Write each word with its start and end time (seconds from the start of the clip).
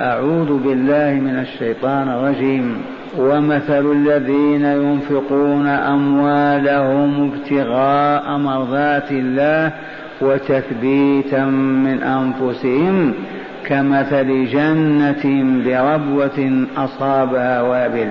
أعوذ 0.00 0.58
بالله 0.58 1.20
من 1.20 1.38
الشيطان 1.38 2.08
الرجيم. 2.08 2.82
ومثل 3.18 3.92
الذين 3.92 4.64
ينفقون 4.64 5.66
أموالهم 5.66 7.30
ابتغاء 7.32 8.38
مرضات 8.38 9.12
الله 9.12 9.72
وتثبيتا 10.20 11.44
من 11.84 12.02
أنفسهم 12.02 13.14
كمثل 13.66 14.46
جنة 14.46 15.24
بربوة 15.64 16.66
أصابها 16.76 17.62
وابل. 17.62 18.10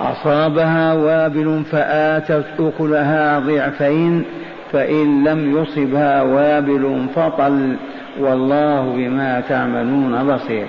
أصابها 0.00 0.94
وابل 0.94 1.62
فآتت 1.72 2.44
أكلها 2.60 3.38
ضعفين 3.38 4.24
فإن 4.72 5.24
لم 5.24 5.56
يصبها 5.56 6.22
وابل 6.22 7.06
فطل. 7.14 7.76
والله 8.20 8.92
بما 8.96 9.40
تعملون 9.48 10.34
بصير. 10.34 10.66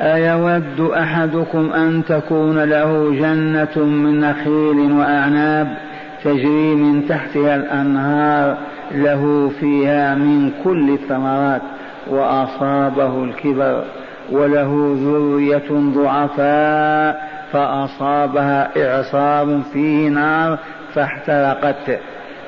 أيود 0.00 0.80
أحدكم 0.80 1.72
أن 1.72 2.04
تكون 2.04 2.64
له 2.64 3.10
جنة 3.10 3.84
من 3.84 4.20
نخيل 4.20 4.92
وأعناب 4.92 5.76
تجري 6.24 6.74
من 6.74 7.08
تحتها 7.08 7.56
الأنهار 7.56 8.56
له 8.94 9.50
فيها 9.60 10.14
من 10.14 10.52
كل 10.64 10.90
الثمرات 10.90 11.62
وأصابه 12.10 13.24
الكبر 13.24 13.84
وله 14.32 14.96
ذرية 15.00 15.70
ضعفاء 15.70 17.28
فأصابها 17.52 18.68
إعصار 18.76 19.60
فيه 19.72 20.08
نار 20.08 20.58
فاحترقت. 20.94 21.98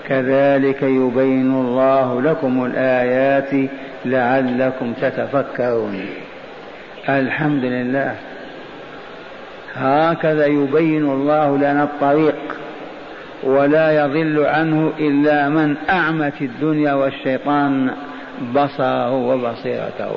كذلك 0.08 0.82
يبين 0.82 1.50
الله 1.50 2.22
لكم 2.22 2.64
الآيات 2.64 3.70
لعلكم 4.04 4.92
تتفكرون. 4.92 6.06
الحمد 7.08 7.64
لله. 7.64 8.14
هكذا 9.74 10.46
يبين 10.46 11.04
الله 11.04 11.56
لنا 11.56 11.82
الطريق 11.82 12.34
ولا 13.42 14.04
يضل 14.04 14.46
عنه 14.46 14.92
إلا 14.98 15.48
من 15.48 15.76
أعمت 15.90 16.42
الدنيا 16.42 16.92
والشيطان 16.92 17.90
بصره 18.54 19.12
وبصيرته. 19.12 20.12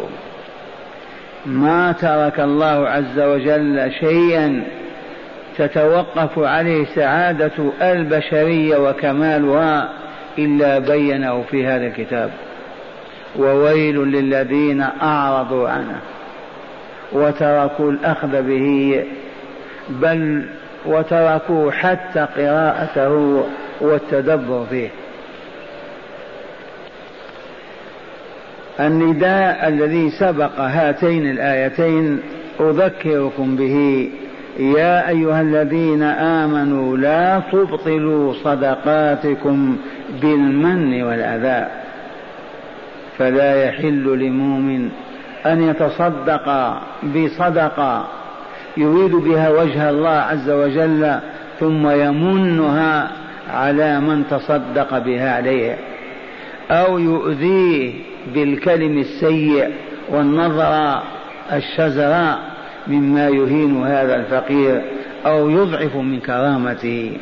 ما 1.46 1.92
ترك 1.92 2.40
الله 2.40 2.88
عز 2.90 3.20
وجل 3.20 3.92
شيئا 4.00 4.64
تتوقف 5.68 6.40
عليه 6.40 6.86
سعادة 6.96 7.72
البشرية 7.82 8.78
وكمالها 8.78 9.90
إلا 10.38 10.80
بينه 10.80 11.44
في 11.44 11.66
هذا 11.66 11.88
الكتاب. 11.88 12.32
وويل 13.40 13.98
للذين 13.98 14.82
أعرضوا 15.02 15.70
عنه 15.70 16.00
وتركوا 17.12 17.92
الأخذ 17.92 18.42
به 18.42 19.04
بل 19.90 20.46
وتركوا 20.86 21.72
حتى 21.72 22.28
قراءته 22.38 23.44
والتدبر 23.82 24.66
فيه. 24.70 24.90
النداء 28.80 29.68
الذي 29.68 30.10
سبق 30.10 30.60
هاتين 30.60 31.32
الآيتين 31.32 32.20
أذكركم 32.60 33.56
به 33.56 34.10
يا 34.60 35.10
أيها 35.10 35.42
الذين 35.42 36.04
آمنوا 36.04 36.98
لا 36.98 37.42
تبطلوا 37.52 38.34
صدقاتكم 38.34 39.78
بالمن 40.22 41.04
والأذى. 41.04 41.68
فلا 43.18 43.66
يحل 43.66 44.20
لمؤمن 44.20 44.90
أن 45.46 45.62
يتصدق 45.70 46.78
بصدقة 47.04 48.08
يريد 48.78 49.12
بها 49.12 49.50
وجه 49.50 49.90
الله 49.90 50.10
عز 50.10 50.50
وجل 50.50 51.20
ثم 51.60 51.90
يمنها 51.90 53.12
على 53.54 54.00
من 54.00 54.24
تصدق 54.30 54.98
بها 54.98 55.36
عليه. 55.36 55.78
أو 56.72 57.00
يؤذيه 57.00 57.94
بالكلم 58.34 58.98
السيء 58.98 59.70
والنظر 60.10 61.02
الشزراء 61.54 62.51
مما 62.88 63.28
يهين 63.28 63.84
هذا 63.84 64.16
الفقير 64.16 64.82
أو 65.26 65.50
يضعف 65.50 65.96
من 65.96 66.20
كرامته. 66.20 67.18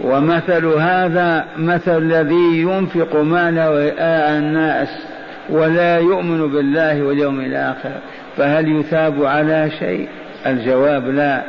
ومثل 0.00 0.66
هذا 0.66 1.44
مثل 1.56 1.98
الذي 1.98 2.62
ينفق 2.62 3.16
ماله 3.16 3.70
رئاء 3.70 4.38
الناس 4.38 4.88
ولا 5.48 5.98
يؤمن 5.98 6.52
بالله 6.52 7.02
واليوم 7.02 7.40
الآخر 7.40 7.92
فهل 8.36 8.80
يثاب 8.80 9.24
على 9.24 9.70
شيء؟ 9.78 10.08
الجواب 10.46 11.08
لا. 11.08 11.42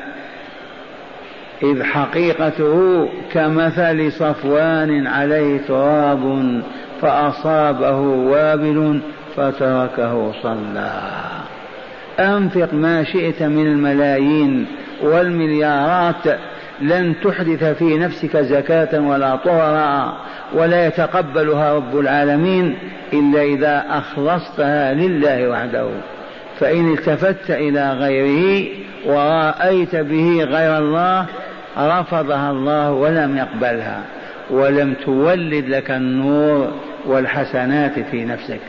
إذ 1.64 1.84
حقيقته 1.84 3.08
كمثل 3.32 4.12
صفوان 4.12 5.08
عليه 5.08 5.58
تراب 5.58 6.62
فأصابه 7.02 8.00
وابل 8.00 9.00
فتركه 9.36 10.32
صلى. 10.44 10.92
أنفق 12.20 12.74
ما 12.74 13.04
شئت 13.04 13.44
من 13.44 13.68
الملايين 13.68 14.66
والمليارات 15.02 16.40
لن 16.82 17.16
تحدث 17.24 17.64
في 17.64 17.98
نفسك 17.98 18.38
زكاة 18.38 19.00
ولا 19.02 19.36
طهرا 19.36 20.18
ولا 20.54 20.88
يتقبلها 20.88 21.74
رب 21.74 22.00
العالمين 22.00 22.78
إلا 23.14 23.44
إذا 23.44 23.86
أخلصتها 23.90 24.94
لله 24.94 25.50
وحده. 25.50 25.88
فإن 26.60 26.94
التفت 26.94 27.52
إلى 27.52 27.94
غيره 27.94 28.68
ورأيت 29.06 29.96
به 29.96 30.44
غير 30.44 30.78
الله 30.78 31.26
رفضها 31.78 32.52
الله 32.52 32.92
ولم 32.92 33.38
يقبلها 33.38 34.02
ولم 34.50 34.94
تولد 35.06 35.70
لك 35.70 35.92
النور 35.92 36.72
والحسنات 37.06 38.00
في 38.00 38.26
نفسك. 38.26 38.60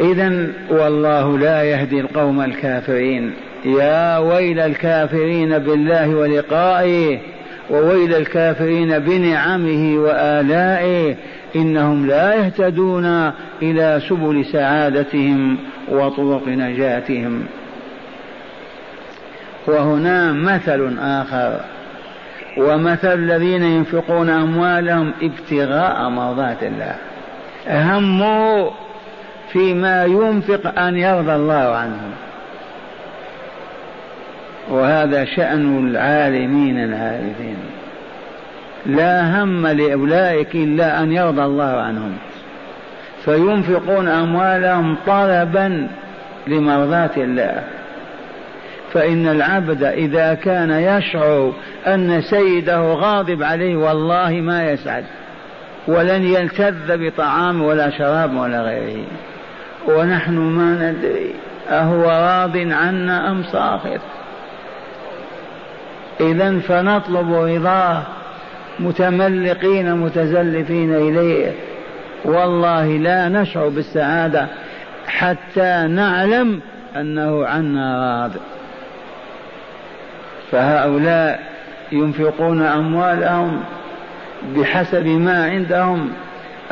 إذا 0.00 0.46
والله 0.70 1.38
لا 1.38 1.62
يهدي 1.62 2.00
القوم 2.00 2.40
الكافرين. 2.40 3.32
يا 3.64 4.18
ويل 4.18 4.60
الكافرين 4.60 5.58
بالله 5.58 6.08
ولقائه 6.14 7.18
وويل 7.70 8.14
الكافرين 8.14 8.98
بنعمه 8.98 9.98
وآلائه 9.98 11.16
إنهم 11.56 12.06
لا 12.06 12.34
يهتدون 12.34 13.32
إلى 13.62 14.00
سبل 14.08 14.44
سعادتهم 14.44 15.56
وطرق 15.88 16.48
نجاتهم. 16.48 17.44
وهنا 19.66 20.32
مثل 20.32 20.98
آخر. 20.98 21.60
ومثل 22.58 23.14
الذين 23.14 23.62
ينفقون 23.62 24.30
أموالهم 24.30 25.12
ابتغاء 25.22 26.08
مرضات 26.08 26.62
الله. 26.62 26.96
هموا 27.68 28.70
فيما 29.52 30.04
ينفق 30.04 30.78
أن 30.78 30.96
يرضى 30.96 31.34
الله 31.34 31.74
عنهم 31.74 32.10
وهذا 34.70 35.24
شأن 35.24 35.88
العالمين 35.88 36.84
العارفين 36.84 37.56
لا 38.86 39.42
هم 39.42 39.66
لأولئك 39.66 40.54
إلا 40.54 41.02
أن 41.02 41.12
يرضى 41.12 41.42
الله 41.42 41.80
عنهم. 41.80 42.12
فينفقون 43.24 44.08
أموالهم 44.08 44.96
طلبا 45.06 45.88
لمرضاة 46.46 47.10
الله. 47.16 47.62
فإن 48.92 49.28
العبد 49.28 49.84
إذا 49.84 50.34
كان 50.34 50.70
يشعر 50.70 51.52
أن 51.86 52.20
سيده 52.20 52.92
غاضب 52.92 53.42
عليه 53.42 53.76
والله 53.76 54.30
ما 54.30 54.70
يسعد. 54.70 55.04
ولن 55.88 56.22
يلتذ 56.22 56.96
بطعام 56.96 57.62
ولا 57.62 57.90
شراب 57.90 58.36
ولا 58.36 58.60
غيره. 58.60 59.04
ونحن 59.88 60.34
ما 60.38 60.90
ندري. 60.90 61.34
أهو 61.70 62.02
راض 62.02 62.56
عنا 62.56 63.30
أم 63.30 63.42
ساخط؟ 63.42 64.00
إذا 66.20 66.58
فنطلب 66.58 67.32
رضاه 67.32 68.02
متملقين 68.80 69.94
متزلفين 69.94 70.94
إليه. 70.94 71.52
والله 72.24 72.86
لا 72.86 73.28
نشعر 73.28 73.68
بالسعادة 73.68 74.46
حتى 75.06 75.86
نعلم 75.90 76.60
أنه 76.96 77.46
عنا 77.46 78.20
راض. 78.22 78.32
فهؤلاء 80.50 81.40
ينفقون 81.92 82.62
أموالهم 82.62 83.60
بحسب 84.56 85.06
ما 85.06 85.44
عندهم. 85.44 86.10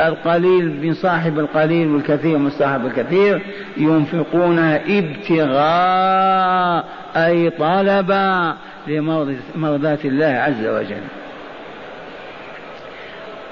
القليل 0.00 0.86
من 0.86 0.94
صاحب 0.94 1.38
القليل 1.38 1.88
والكثير 1.88 2.38
من 2.38 2.50
صاحب 2.50 2.86
الكثير 2.86 3.42
ينفقونها 3.76 4.80
ابتغاء 4.98 6.84
أي 7.16 7.50
طلبا 7.50 8.54
لمرضاة 8.86 9.98
الله 10.04 10.26
عز 10.26 10.66
وجل. 10.66 11.02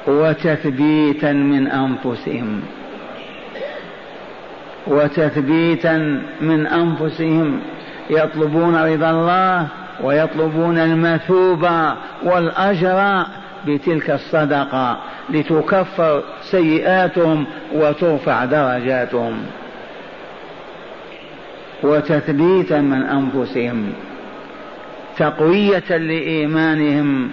وتثبيتا 0.06 1.32
من 1.32 1.66
أنفسهم. 1.66 2.62
وتثبيتا 4.86 6.22
من 6.40 6.66
أنفسهم. 6.66 7.60
يطلبون 8.10 8.76
رضا 8.76 9.10
الله 9.10 9.66
ويطلبون 10.02 10.78
المثوبة 10.78 11.94
والأجر 12.24 13.26
بتلك 13.66 14.10
الصدقة 14.10 14.98
لتكفر 15.30 16.22
سيئاتهم 16.42 17.46
وترفع 17.74 18.44
درجاتهم 18.44 19.42
وتثبيتا 21.82 22.80
من 22.80 23.02
أنفسهم 23.02 23.92
تقوية 25.16 25.96
لإيمانهم 25.96 27.30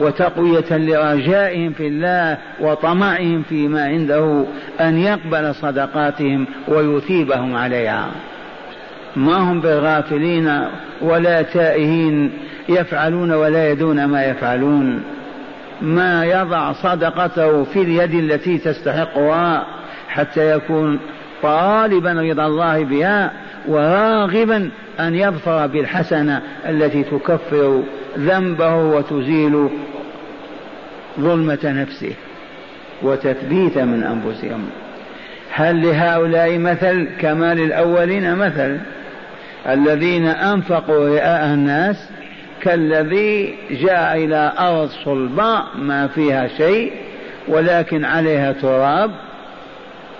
وتقوية 0.00 0.70
لرجائهم 0.70 1.72
في 1.72 1.86
الله 1.86 2.38
وطمعهم 2.60 3.42
فيما 3.42 3.84
عنده 3.84 4.44
أن 4.80 4.98
يقبل 4.98 5.54
صدقاتهم 5.54 6.46
ويثيبهم 6.68 7.56
عليها. 7.56 8.08
ما 9.16 9.36
هم 9.36 9.60
بغافلين 9.60 10.60
ولا 11.00 11.42
تائهين 11.42 12.32
يفعلون 12.68 13.32
ولا 13.32 13.70
يدون 13.70 14.04
ما 14.04 14.24
يفعلون. 14.24 15.02
ما 15.82 16.24
يضع 16.24 16.72
صدقته 16.72 17.64
في 17.64 17.82
اليد 17.82 18.14
التي 18.14 18.58
تستحقها 18.58 19.66
حتى 20.08 20.50
يكون 20.56 20.98
طالبا 21.42 22.12
رضا 22.12 22.46
الله 22.46 22.84
بها 22.84 23.32
وراغبا 23.68 24.70
أن 25.00 25.14
يظفر 25.14 25.66
بالحسنة 25.66 26.42
التي 26.68 27.02
تكفر 27.02 27.82
ذنبه 28.18 28.74
وتزيل 28.74 29.68
ظلمة 31.20 31.58
نفسه 31.64 32.12
وتثبيت 33.02 33.78
من 33.78 34.02
أنفسهم. 34.02 34.64
هل 35.52 35.82
لهؤلاء 35.82 36.58
مثل 36.58 37.08
كما 37.20 37.54
للاولين 37.54 38.36
مثل 38.36 38.78
الذين 39.68 40.26
أنفقوا 40.26 41.08
رئاء 41.08 41.54
الناس؟ 41.54 42.08
كالذي 42.62 43.54
جاء 43.70 44.16
إلى 44.16 44.52
أرض 44.58 44.88
صلباء 45.04 45.64
ما 45.78 46.06
فيها 46.06 46.48
شيء 46.48 46.92
ولكن 47.48 48.04
عليها 48.04 48.52
تراب 48.52 49.10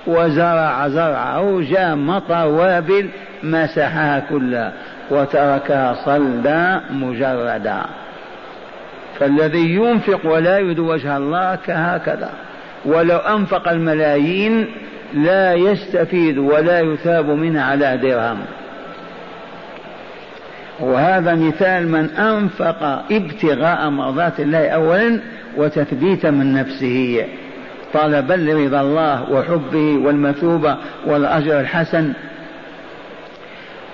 وزرع 0.07 0.89
زرعه 0.89 1.61
جاء 1.71 1.95
مطر 1.95 2.47
وابل 2.47 3.09
مسحها 3.43 4.21
كلها 4.31 4.73
وتركها 5.11 5.95
صلدا 6.05 6.81
مجردا. 6.91 7.81
فالذي 9.19 9.75
ينفق 9.75 10.21
ولا 10.25 10.59
يريد 10.59 10.79
وجه 10.79 11.17
الله 11.17 11.55
كهكذا. 11.67 12.31
ولو 12.85 13.17
أنفق 13.17 13.69
الملايين 13.69 14.67
لا 15.15 15.55
يستفيد 15.55 16.39
ولا 16.39 16.81
يثاب 16.81 17.31
منها 17.31 17.65
على 17.65 17.97
درهم. 17.97 18.39
وهذا 20.81 21.35
مثال 21.35 21.89
من 21.89 22.11
أنفق 22.11 22.83
ابتغاء 23.11 23.91
مرضات 23.91 24.41
الله 24.41 24.69
أولا 24.69 25.21
وتثبيتا 25.57 26.31
من 26.31 26.53
نفسه. 26.53 27.27
طلبا 27.95 28.35
لرضا 28.35 28.81
الله 28.81 29.31
وحبه 29.33 29.99
والمثوبة 30.05 30.77
والأجر 31.07 31.61
الحسن. 31.61 32.13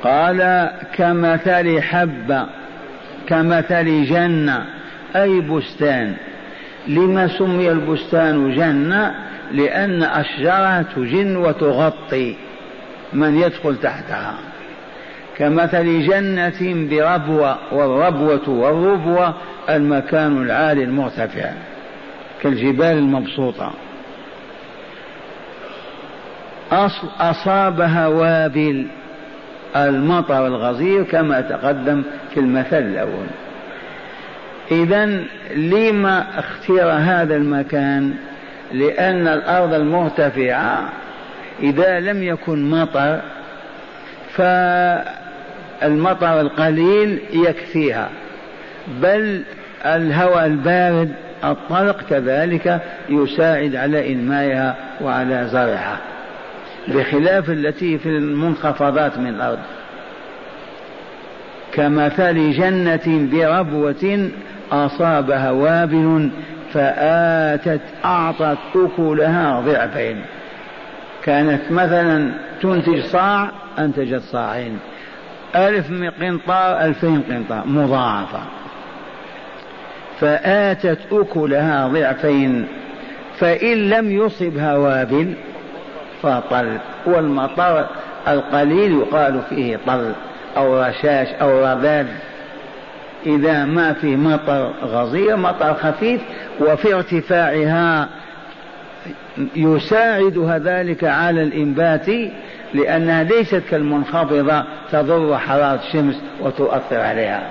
قال 0.03 0.71
كمثل 0.97 1.83
حبة 1.83 2.47
كمثل 3.27 4.05
جنة. 4.05 4.65
أي 5.17 5.41
بستان؟ 5.41 6.15
لما 6.89 7.29
سمي 7.39 7.71
البستان 7.71 8.55
جنة؟ 8.55 9.15
لأن 9.53 10.03
أشجارها 10.03 10.85
تجن 10.97 11.37
وتغطي 11.37 12.37
من 13.13 13.37
يدخل 13.37 13.77
تحتها. 13.77 14.35
كمثل 15.39 16.07
جنة 16.07 16.89
بربوة 16.91 17.57
والربوة 17.73 18.49
والربوة 18.49 19.35
المكان 19.71 20.43
العالي 20.43 20.85
المرتفع 20.85 21.53
كالجبال 22.43 22.99
المبسوطة. 22.99 23.73
أصابها 27.21 28.07
وابل 28.07 28.87
المطر 29.77 30.47
الغزير 30.47 31.03
كما 31.03 31.41
تقدم 31.41 32.03
في 32.35 32.41
المثل 32.41 32.79
الأول. 32.79 33.27
إذا 34.71 35.07
لما 35.57 36.27
اختير 36.39 36.91
هذا 36.91 37.37
المكان؟ 37.37 38.15
لأن 38.73 39.29
الأرض 39.29 39.75
المرتفعة 39.75 40.89
إذا 41.63 42.01
لم 42.01 42.23
يكن 42.23 42.71
مطر 42.71 43.21
ف 44.37 44.41
المطر 45.83 46.41
القليل 46.41 47.19
يكفيها 47.33 48.09
بل 49.03 49.43
الهواء 49.87 50.47
البارد 50.47 51.13
الطلق 51.45 52.01
كذلك 52.11 52.81
يساعد 53.09 53.77
على 53.77 54.13
إنمائها 54.13 54.77
وعلى 55.01 55.49
زرعها 55.53 55.99
بخلاف 56.89 57.51
التي 57.51 57.99
في 57.99 58.09
المنخفضات 58.09 59.19
من 59.19 59.27
الأرض. 59.27 59.59
كمثل 61.73 62.53
جنة 62.53 63.29
بربوة 63.33 64.31
أصابها 64.73 65.51
وابل 65.51 66.31
فآتت 66.73 67.81
أعطت 68.05 68.59
أكلها 68.77 69.61
ضعفين 69.61 70.23
كانت 71.23 71.73
مثلا 71.73 72.31
تنتج 72.63 73.03
صاع 73.05 73.51
أنتجت 73.79 74.23
صاعين. 74.23 74.79
ألف 75.57 75.87
قنطار 76.21 76.81
ألفين 76.81 77.23
قنطار 77.23 77.63
مضاعفة. 77.67 78.41
فآتت 80.21 80.99
أكلها 81.13 81.89
ضعفين 81.89 82.67
فإن 83.39 83.91
لم 83.91 84.11
يصبها 84.11 84.77
وابل 84.77 85.35
فطل. 86.23 86.79
والمطر 87.07 87.87
القليل 88.29 88.93
يقال 88.93 89.43
فيه 89.51 89.79
طل 89.87 90.13
أو 90.57 90.83
رشاش 90.83 91.29
أو 91.29 91.61
رذاذ. 91.61 92.07
إذا 93.27 93.65
ما 93.65 93.93
في 93.93 94.17
مطر 94.17 94.73
غزير 94.85 95.37
مطر 95.37 95.75
خفيف 95.75 96.21
وفي 96.61 96.95
ارتفاعها 96.95 98.09
يساعدها 99.57 100.59
ذلك 100.59 101.05
على 101.05 101.43
الإنبات 101.43 102.07
لأنها 102.75 103.23
ليست 103.23 103.63
كالمنخفضة 103.71 104.65
تضر 104.93 105.39
حرارة 105.39 105.81
الشمس 105.87 106.21
وتؤثر 106.41 107.01
عليها. 107.01 107.43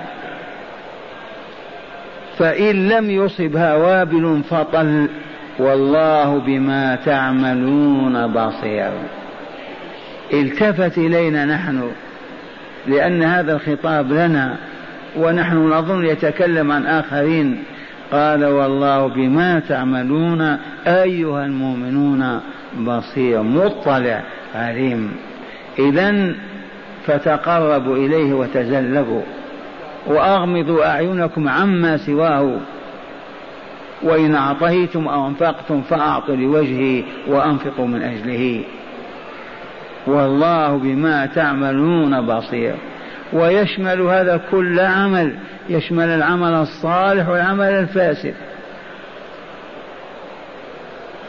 فإن 2.38 2.88
لم 2.88 3.10
يصبها 3.10 3.74
وابل 3.74 4.42
فطل 4.50 5.08
والله 5.58 6.38
بما 6.38 6.96
تعملون 7.04 8.26
بصير. 8.26 8.90
التفت 10.32 10.98
إلينا 10.98 11.44
نحن 11.44 11.90
لأن 12.86 13.22
هذا 13.22 13.52
الخطاب 13.52 14.12
لنا 14.12 14.56
ونحن 15.16 15.56
نظن 15.56 16.04
يتكلم 16.04 16.72
عن 16.72 16.86
آخرين. 16.86 17.62
قال 18.12 18.44
والله 18.44 19.06
بما 19.06 19.60
تعملون 19.68 20.58
أيها 20.86 21.46
المؤمنون 21.46 22.40
بصير 22.78 23.42
مطلع. 23.42 24.22
عليم 24.54 25.16
إذا 25.78 26.34
فتقربوا 27.06 27.96
إليه 27.96 28.32
وتزلفوا 28.32 29.22
وأغمضوا 30.06 30.86
أعينكم 30.86 31.48
عما 31.48 31.96
سواه. 31.96 32.56
وإن 34.02 34.34
أعطيتم 34.34 35.08
أو 35.08 35.26
أنفقتم 35.28 35.82
فأعطوا 35.82 36.36
لوجهه 36.36 37.04
وأنفقوا 37.28 37.86
من 37.86 38.02
أجله. 38.02 38.64
والله 40.06 40.76
بما 40.76 41.26
تعملون 41.26 42.26
بصير. 42.26 42.74
ويشمل 43.32 44.00
هذا 44.00 44.40
كل 44.50 44.80
عمل. 44.80 45.34
يشمل 45.68 46.08
العمل 46.08 46.52
الصالح 46.54 47.28
والعمل 47.28 47.68
الفاسد. 47.68 48.34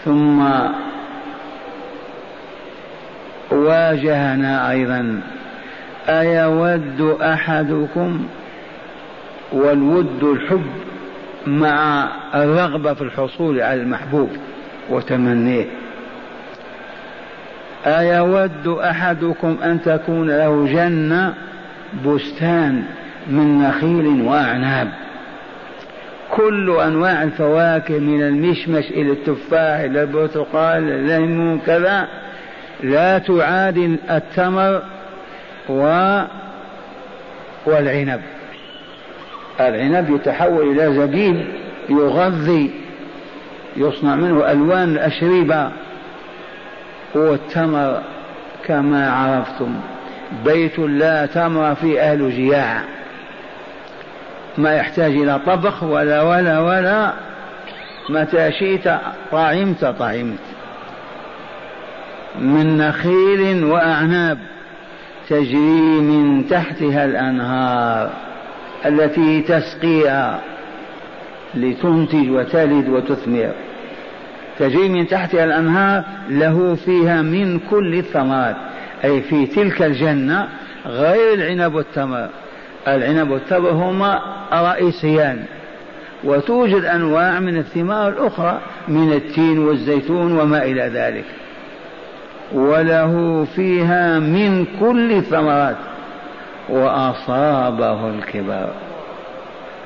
ثم 0.05 0.43
واجهنا 3.51 4.71
أيضا. 4.71 5.21
أيود 6.09 7.17
أحدكم 7.21 8.27
والود 9.51 10.23
الحب 10.23 10.65
مع 11.47 12.07
الرغبة 12.35 12.93
في 12.93 13.01
الحصول 13.01 13.61
على 13.61 13.81
المحبوب 13.81 14.29
وتمنيه؟ 14.89 15.65
أيود 17.85 18.67
أحدكم 18.67 19.57
أن 19.63 19.81
تكون 19.81 20.27
له 20.27 20.65
جنة 20.65 21.33
بستان 22.05 22.83
من 23.27 23.59
نخيل 23.59 24.21
وأعناب. 24.21 24.87
كل 26.31 26.71
أنواع 26.71 27.23
الفواكه 27.23 27.99
من 27.99 28.21
المشمش 28.21 28.85
إلى 28.91 29.11
التفاح 29.11 29.79
إلى 29.79 30.01
البرتقال 30.01 30.83
إلى 30.83 30.95
الليمون 30.95 31.59
كذا. 31.59 32.07
لا 32.83 33.17
تعادل 33.17 33.97
التمر 34.09 34.81
و 35.69 36.21
والعنب. 37.65 38.21
العنب 39.59 40.15
يتحول 40.15 40.79
إلى 40.79 40.93
زبيب 40.93 41.45
يغذي 41.89 42.71
يصنع 43.77 44.15
منه 44.15 44.51
ألوان 44.51 44.83
الأشربة 44.83 45.71
والتمر 47.15 48.01
كما 48.65 49.11
عرفتم 49.11 49.75
بيت 50.45 50.79
لا 50.79 51.25
تمر 51.25 51.75
في 51.75 52.01
أهل 52.01 52.31
جياع. 52.31 52.81
ما 54.57 54.75
يحتاج 54.75 55.11
إلى 55.11 55.39
طبخ 55.45 55.83
ولا 55.83 56.21
ولا 56.21 56.59
ولا 56.59 57.13
متى 58.09 58.51
شئت 58.51 58.99
طعمت 59.31 59.85
طعمت. 59.85 60.54
من 62.41 62.77
نخيل 62.77 63.63
وأعناب 63.63 64.37
تجري 65.29 66.01
من 66.01 66.47
تحتها 66.47 67.05
الأنهار 67.05 68.09
التي 68.85 69.41
تسقيها 69.41 70.39
لتنتج 71.55 72.29
وتلد 72.29 72.89
وتثمر. 72.89 73.51
تجري 74.59 74.89
من 74.89 75.07
تحتها 75.07 75.43
الأنهار 75.43 76.03
له 76.29 76.75
فيها 76.75 77.21
من 77.21 77.59
كل 77.59 77.95
الثمرات. 77.95 78.55
أي 79.03 79.21
في 79.21 79.45
تلك 79.45 79.81
الجنة 79.81 80.47
غير 80.85 81.33
العنب 81.33 81.75
والتمر. 81.75 82.29
العنب 82.87 83.29
والتمر 83.31 83.69
هما 83.69 84.21
رئيسيان. 84.53 85.43
وتوجد 86.23 86.85
أنواع 86.85 87.39
من 87.39 87.57
الثمار 87.57 88.09
الأخرى 88.09 88.59
من 88.87 89.13
التين 89.13 89.59
والزيتون 89.59 90.39
وما 90.39 90.63
إلى 90.63 90.81
ذلك. 90.81 91.25
وله 92.53 93.45
فيها 93.55 94.19
من 94.19 94.65
كل 94.79 95.11
الثمرات. 95.11 95.75
وأصابه 96.69 98.09
الكبر 98.09 98.69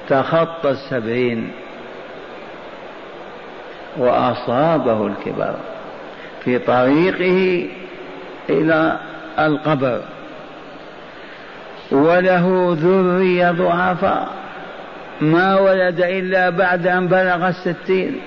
تخطى 0.10 0.70
السبعين. 0.70 1.51
وأصابه 3.98 5.08
الكبر 5.08 5.56
في 6.44 6.60
طريقه 6.60 7.70
إلى 8.50 9.00
القبر. 9.39 10.01
وله 11.92 12.78
ذرية 12.82 13.51
ضعفاء. 13.51 14.28
ما 15.22 15.60
ولد 15.60 16.00
إلا 16.00 16.50
بعد 16.50 16.88
أن 16.88 17.08
بلغ 17.08 17.48
الستين. 17.48 18.22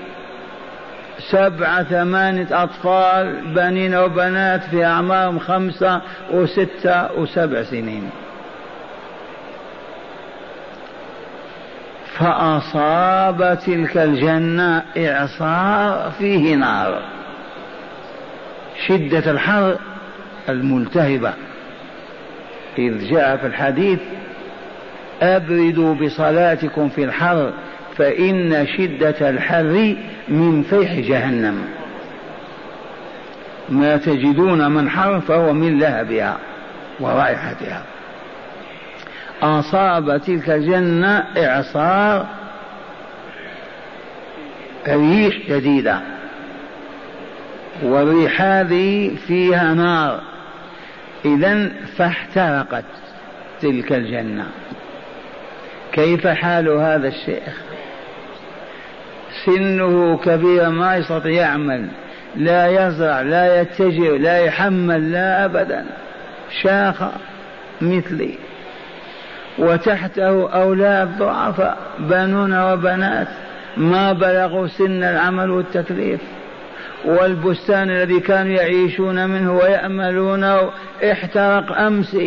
سبعة 1.29 1.83
ثمانية 1.83 2.63
أطفال 2.63 3.53
بنين 3.55 3.95
وبنات 3.95 4.63
في 4.63 4.85
أعمارهم 4.85 5.39
خمسة 5.39 6.01
وستة 6.31 7.11
وسبع 7.19 7.63
سنين. 7.63 8.09
فأصاب 12.17 13.59
تلك 13.65 13.97
الجنة 13.97 14.83
إعصار 14.97 16.11
فيه 16.11 16.55
نار. 16.55 17.01
شدة 18.87 19.31
الحر 19.31 19.77
الملتهبة. 20.49 21.33
إذ 22.77 23.09
جاء 23.09 23.37
في 23.37 23.47
الحديث 23.47 23.99
أبردوا 25.21 25.95
بصلاتكم 25.95 26.89
في 26.89 27.03
الحر. 27.03 27.51
فإن 27.97 28.67
شدة 28.77 29.29
الحر 29.29 29.95
من 30.27 30.63
فيح 30.63 30.93
جهنم. 30.93 31.65
ما 33.69 33.97
تجدون 33.97 34.71
من 34.71 34.89
حر 34.89 35.19
فهو 35.19 35.53
من 35.53 35.79
لهبها 35.79 36.37
ورائحتها. 36.99 37.83
أصاب 39.41 40.21
تلك 40.21 40.49
الجنة 40.49 41.25
إعصار 41.37 42.25
ريح 44.87 45.37
شديدة 45.47 46.01
والريح 47.83 48.41
هذه 48.41 49.15
فيها 49.27 49.73
نار. 49.73 50.21
إذا 51.25 51.71
فاحترقت 51.97 52.85
تلك 53.61 53.93
الجنة. 53.93 54.45
كيف 55.93 56.27
حال 56.27 56.67
هذا 56.69 57.07
الشيخ؟ 57.07 57.61
سنه 59.45 60.17
كبير 60.17 60.69
ما 60.69 60.95
يستطيع 60.95 61.31
يعمل 61.31 61.87
لا 62.35 62.87
يزرع 62.87 63.21
لا 63.21 63.61
يتجر 63.61 64.17
لا 64.17 64.37
يحمل 64.37 65.11
لا 65.11 65.45
أبدا. 65.45 65.85
شاخ 66.61 67.03
مثلي. 67.81 68.35
وتحته 69.57 70.53
أولاد 70.53 71.17
ضعفاء 71.17 71.77
بنون 71.99 72.53
وبنات. 72.53 73.27
ما 73.77 74.13
بلغوا 74.13 74.67
سن 74.67 75.03
العمل 75.03 75.49
والتكليف. 75.49 76.21
والبستان 77.05 77.89
الذي 77.89 78.19
كانوا 78.19 78.53
يعيشون 78.53 79.29
منه 79.29 79.53
ويأملونه 79.53 80.71
احترق 81.11 81.77
أمس 81.77 82.17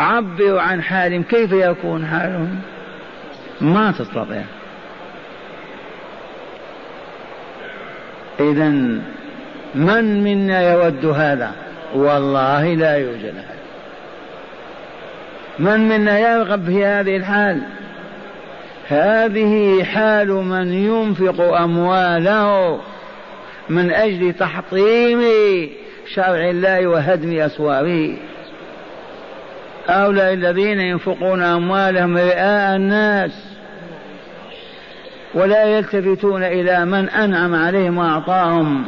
عبروا 0.00 0.60
عن 0.60 0.82
حالهم 0.82 1.22
كيف 1.22 1.52
يكون 1.52 2.06
حالهم؟ 2.06 2.60
ما 3.60 3.92
تستطيع 3.98 4.42
إذا 8.40 8.68
من 9.74 10.24
منا 10.24 10.72
يود 10.72 11.06
هذا؟ 11.06 11.52
والله 11.94 12.74
لا 12.74 12.96
يوجد 12.96 13.34
هذا 13.36 13.60
من 15.58 15.88
منا 15.88 16.18
يرغب 16.18 16.64
في 16.66 16.84
هذه 16.84 17.16
الحال؟ 17.16 17.62
هذه 18.88 19.84
حال 19.84 20.28
من 20.28 20.72
ينفق 20.72 21.40
أمواله 21.40 22.80
من 23.68 23.90
أجل 23.90 24.32
تحطيم 24.32 25.22
شرع 26.14 26.50
الله 26.50 26.86
وهدم 26.86 27.40
أسواره. 27.40 28.16
هؤلاء 29.88 30.32
الذين 30.32 30.80
ينفقون 30.80 31.42
أموالهم 31.42 32.16
رئاء 32.16 32.76
الناس 32.76 33.30
ولا 35.34 35.64
يلتفتون 35.64 36.42
إلى 36.42 36.84
من 36.84 37.08
أنعم 37.08 37.54
عليهم 37.54 37.98
وأعطاهم. 37.98 38.86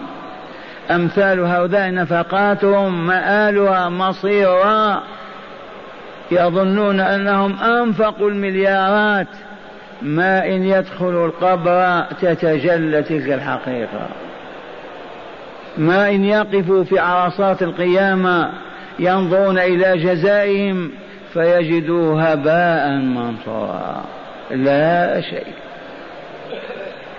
أمثال 0.90 1.40
هؤلاء 1.40 1.90
نفقاتهم 1.90 3.06
مآلها 3.06 3.88
مصيرها 3.88 5.02
يظنون 6.30 7.00
أنهم 7.00 7.61
أنفقوا 7.61 8.30
المليارات. 8.30 9.26
ما 10.02 10.46
إن 10.46 10.64
يدخلوا 10.64 11.26
القبر 11.26 12.04
تتجلى 12.20 13.02
تلك 13.02 13.30
الحقيقة. 13.30 14.08
ما 15.78 16.11
إن 16.11 16.25
يقفوا 16.25 16.84
في 16.84 16.99
عرصات 16.99 17.62
القيامة 17.62 18.50
ينظرون 18.99 19.58
إلى 19.58 19.99
جزائهم 19.99 20.90
فيجدوا 21.32 22.22
هباء 22.22 22.90
منصورا 22.90 24.04
لا 24.50 25.20
شيء. 25.20 25.46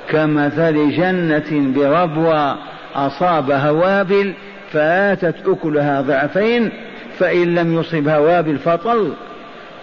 كمثل 0.09 0.91
جنة 0.91 1.73
بربوة 1.75 2.55
أصابها 2.95 3.71
وابل 3.71 4.33
فآتت 4.71 5.35
أكلها 5.47 6.01
ضعفين 6.01 6.71
فإن 7.19 7.55
لم 7.55 7.79
يصبها 7.79 8.17
وابل 8.17 8.57
فطل. 8.57 9.13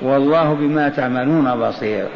والله 0.03 0.55
بما 0.55 0.89
تعملون 0.89 1.57
بصير. 1.57 2.07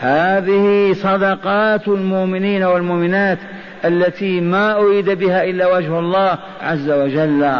هذه 0.00 0.92
صدقات 0.92 1.88
المؤمنين 1.88 2.64
والمؤمنات 2.64 3.38
التي 3.84 4.40
ما 4.40 4.76
أريد 4.76 5.10
بها 5.10 5.44
إلا 5.44 5.76
وجه 5.76 5.98
الله 5.98 6.38
عز 6.62 6.90
وجل. 6.90 7.50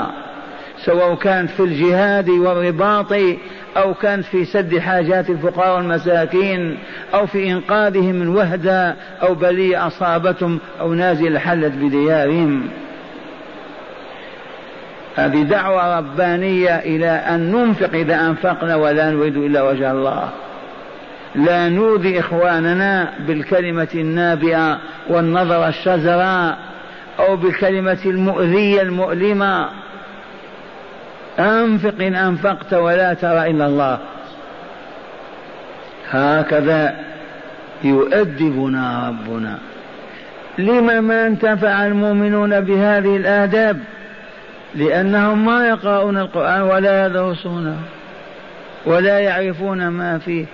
سواء 0.85 1.15
كانت 1.15 1.51
في 1.51 1.61
الجهاد 1.61 2.29
والرباط 2.29 3.13
أو 3.77 3.95
كانت 3.95 4.25
في 4.25 4.45
سد 4.45 4.79
حاجات 4.79 5.31
الفقراء 5.31 5.77
والمساكين 5.77 6.79
أو 7.15 7.27
في 7.27 7.53
إنقاذهم 7.53 8.15
من 8.15 8.29
وهدة 8.29 8.97
أو 9.23 9.35
بلية 9.35 9.87
أصابتهم 9.87 10.59
أو 10.81 10.95
نازل 10.95 11.39
حلت 11.39 11.73
بديارهم. 11.73 12.69
هذه 15.17 15.43
دعوة 15.43 15.99
ربانية 15.99 16.79
إلى 16.79 17.09
أن 17.09 17.53
ننفق 17.53 17.95
إذا 17.95 18.21
أنفقنا 18.21 18.77
ولا 18.77 19.11
نريد 19.11 19.37
إلا 19.37 19.63
وجه 19.63 19.91
الله. 19.91 20.29
لا 21.35 21.69
نؤذي 21.69 22.21
إخواننا 22.21 23.13
بالكلمة 23.27 23.89
النابئة 23.95 24.79
والنظرة 25.09 25.69
الشزراء 25.69 26.59
أو 27.19 27.37
بالكلمة 27.37 27.99
المؤذية 28.07 28.83
المؤلمة 28.83 29.69
أنفق 31.39 32.05
إن 32.05 32.15
أنفقت 32.15 32.75
ولا 32.75 33.15
ترى 33.15 33.51
إلا 33.51 33.67
الله. 33.67 33.99
هكذا 36.11 36.97
يؤدبنا 37.85 39.09
ربنا. 39.09 39.59
لما 40.59 41.01
ما 41.01 41.27
انتفع 41.27 41.87
المؤمنون 41.87 42.61
بهذه 42.61 43.17
الآداب؟ 43.17 43.81
لأنهم 44.75 45.45
ما 45.45 45.69
يقرؤون 45.69 46.19
القرآن 46.19 46.63
ولا 46.63 47.07
يدرسونه 47.07 47.77
ولا 48.87 49.19
يعرفون 49.19 49.89
ما 49.89 50.19
فيه. 50.19 50.47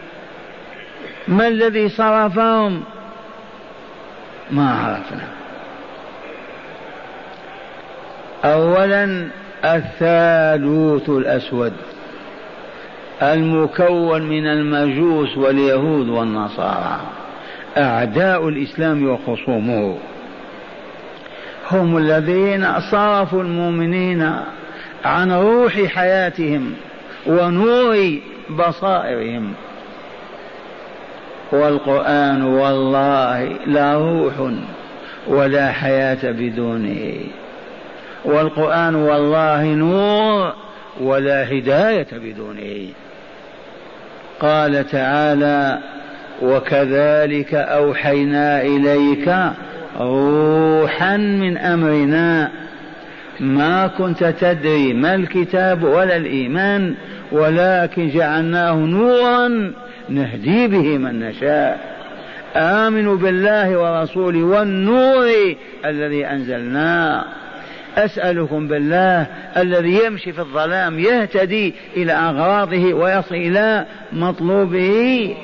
ما 1.29 1.49
الذي 1.49 1.89
صرفهم؟ 1.89 2.83
ما 4.51 4.71
عرفنا. 4.71 5.29
أولا 8.45 9.29
الثالوث 9.65 11.09
الأسود 11.09 11.73
المكون 13.23 14.23
من 14.23 14.47
المجوس 14.47 15.39
واليهود 15.39 16.09
والنصارى. 16.09 17.01
أعداء 17.77 18.49
الإسلام 18.49 19.09
وخصومه. 19.09 19.97
هم 21.71 21.97
الذين 21.97 22.81
صرفوا 22.91 23.43
المؤمنين 23.43 24.33
عن 25.05 25.33
روح 25.33 25.73
حياتهم 25.73 26.73
ونور 27.27 28.19
بصائرهم. 28.51 29.53
والقرآن 31.53 32.43
والله 32.43 33.45
لا 33.67 33.95
روح 33.95 34.53
ولا 35.29 35.73
حياة 35.73 36.31
بدونه. 36.31 37.42
والقرآن 38.25 38.95
والله 38.95 39.65
نور 39.65 40.53
ولا 41.01 41.53
هداية 41.53 42.07
بدونه. 42.13 42.89
قال 44.41 44.87
تعالى 44.87 45.79
وكذلك 46.43 47.55
أوحينا 47.55 48.63
إليك 48.63 49.37
روحا 50.01 51.17
من 51.17 51.59
أمرنا. 51.59 52.51
ما 53.41 53.87
كنت 53.87 54.25
تدري 54.25 54.93
ما 54.93 55.15
الكتاب 55.15 55.85
ولا 55.85 56.17
الإيمان 56.17 56.95
ولكن 57.33 58.09
جعلناه 58.09 58.75
نورا 58.75 59.73
نهدي 60.09 60.67
به 60.69 60.99
من 60.99 61.21
نشاء. 61.21 61.81
آمنوا 62.57 63.17
بالله 63.17 63.79
ورسوله 63.79 64.43
والنور 64.45 65.27
الذي 65.85 66.27
أنزلناه. 66.27 67.25
أسألكم 67.97 68.69
بالله 68.69 69.27
الذي 69.57 70.05
يمشي 70.05 70.33
في 70.33 70.39
الظلام 70.39 70.99
يهتدي 70.99 71.75
إلى 71.97 72.13
أغراضه 72.13 72.95
ويصل 72.95 73.35
إلى 73.35 73.87
مطلوبه. 74.13 75.37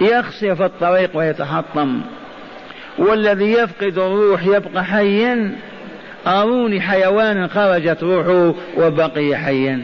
يخسر 0.00 0.54
في 0.54 0.64
الطريق 0.64 1.10
ويتحطم. 1.14 2.00
والذي 2.98 3.52
يفقد 3.52 3.98
الروح 3.98 4.46
يبقى 4.46 4.84
حيا. 4.84 5.52
أروني 6.26 6.80
حيوانا 6.80 7.48
خرجت 7.48 8.02
روحه 8.02 8.54
وبقي 8.76 9.36
حيا. 9.36 9.82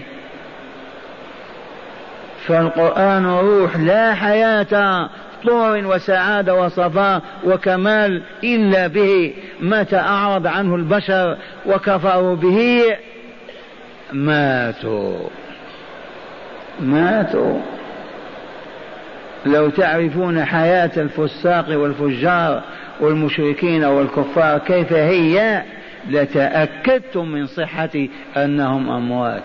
فالقرآن 2.46 3.26
روح 3.26 3.76
لا 3.76 4.14
حياة 4.14 5.08
طور 5.44 5.86
وسعادة 5.86 6.54
وصفاء 6.54 7.22
وكمال 7.44 8.22
إلا 8.44 8.86
به. 8.86 9.34
متى 9.60 9.96
أعرض 9.96 10.46
عنه 10.46 10.74
البشر 10.74 11.36
وكفروا 11.66 12.36
به؟ 12.36 12.82
ماتوا. 14.12 15.28
ماتوا. 16.80 17.58
لو 19.46 19.70
تعرفون 19.70 20.44
حياة 20.44 20.90
الفساق 20.96 21.78
والفجار 21.78 22.62
والمشركين 23.00 23.84
والكفار 23.84 24.58
كيف 24.58 24.92
هي 24.92 25.62
لتأكدتم 26.08 27.28
من 27.28 27.46
صحة 27.46 28.06
أنهم 28.36 28.90
أموات. 28.90 29.42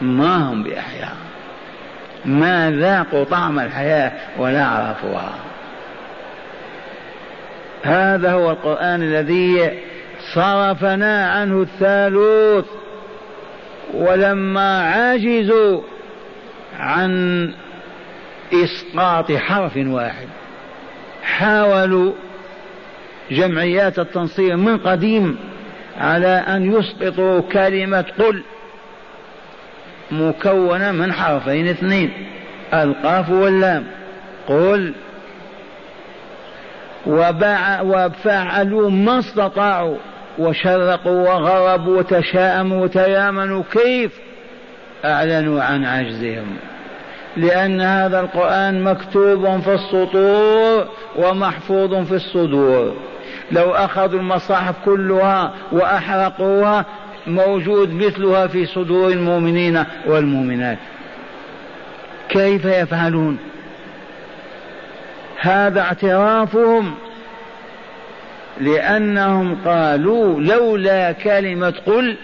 ما 0.00 0.36
هم 0.36 0.62
بأحياء. 0.62 1.27
ما 2.24 2.70
ذاقوا 2.70 3.24
طعم 3.24 3.58
الحياة 3.58 4.12
ولا 4.38 4.64
عرفوها. 4.64 5.34
هذا 7.82 8.32
هو 8.32 8.50
القرآن 8.50 9.02
الذي 9.02 9.78
صرفنا 10.34 11.30
عنه 11.30 11.62
الثالوث 11.62 12.64
ولما 13.94 14.82
عجزوا 14.82 15.80
عن 16.78 17.52
إسقاط 18.52 19.32
حرف 19.32 19.76
واحد 19.76 20.26
حاولوا 21.22 22.12
جمعيات 23.30 23.98
التنصير 23.98 24.56
من 24.56 24.78
قديم 24.78 25.38
على 25.98 26.26
أن 26.26 26.72
يسقطوا 26.72 27.40
كلمة 27.40 28.04
قل. 28.18 28.42
مكونة 30.10 30.92
من 30.92 31.12
حرفين 31.12 31.68
اثنين. 31.68 32.12
القاف 32.74 33.30
واللام. 33.30 33.84
قل. 34.48 34.92
وباع 37.06 37.80
وفعلوا 37.80 38.90
ما 38.90 39.18
استطاعوا. 39.18 39.96
وشرقوا 40.38 41.30
وغربوا 41.30 41.98
وتشاءموا 41.98 42.84
وتيامنوا. 42.84 43.62
كيف؟ 43.72 44.12
أعلنوا 45.04 45.62
عن 45.62 45.84
عجزهم. 45.84 46.56
لأن 47.36 47.80
هذا 47.80 48.20
القرآن 48.20 48.82
مكتوب 48.82 49.60
في 49.60 49.74
السطور 49.74 50.88
ومحفوظ 51.16 51.94
في 51.94 52.14
الصدور. 52.14 52.96
لو 53.52 53.70
أخذوا 53.70 54.20
المصاحف 54.20 54.74
كلها 54.84 55.52
وأحرقوها 55.72 56.84
موجود 57.26 57.92
مثلها 57.92 58.46
في 58.46 58.66
صدور 58.66 59.12
المؤمنين 59.12 59.84
والمؤمنات. 60.06 60.78
كيف 62.28 62.64
يفعلون؟ 62.64 63.38
هذا 65.40 65.80
اعترافهم 65.80 66.94
لأنهم 68.60 69.56
قالوا 69.64 70.40
لولا 70.40 71.12
كلمة 71.12 71.74
قل 71.86 72.16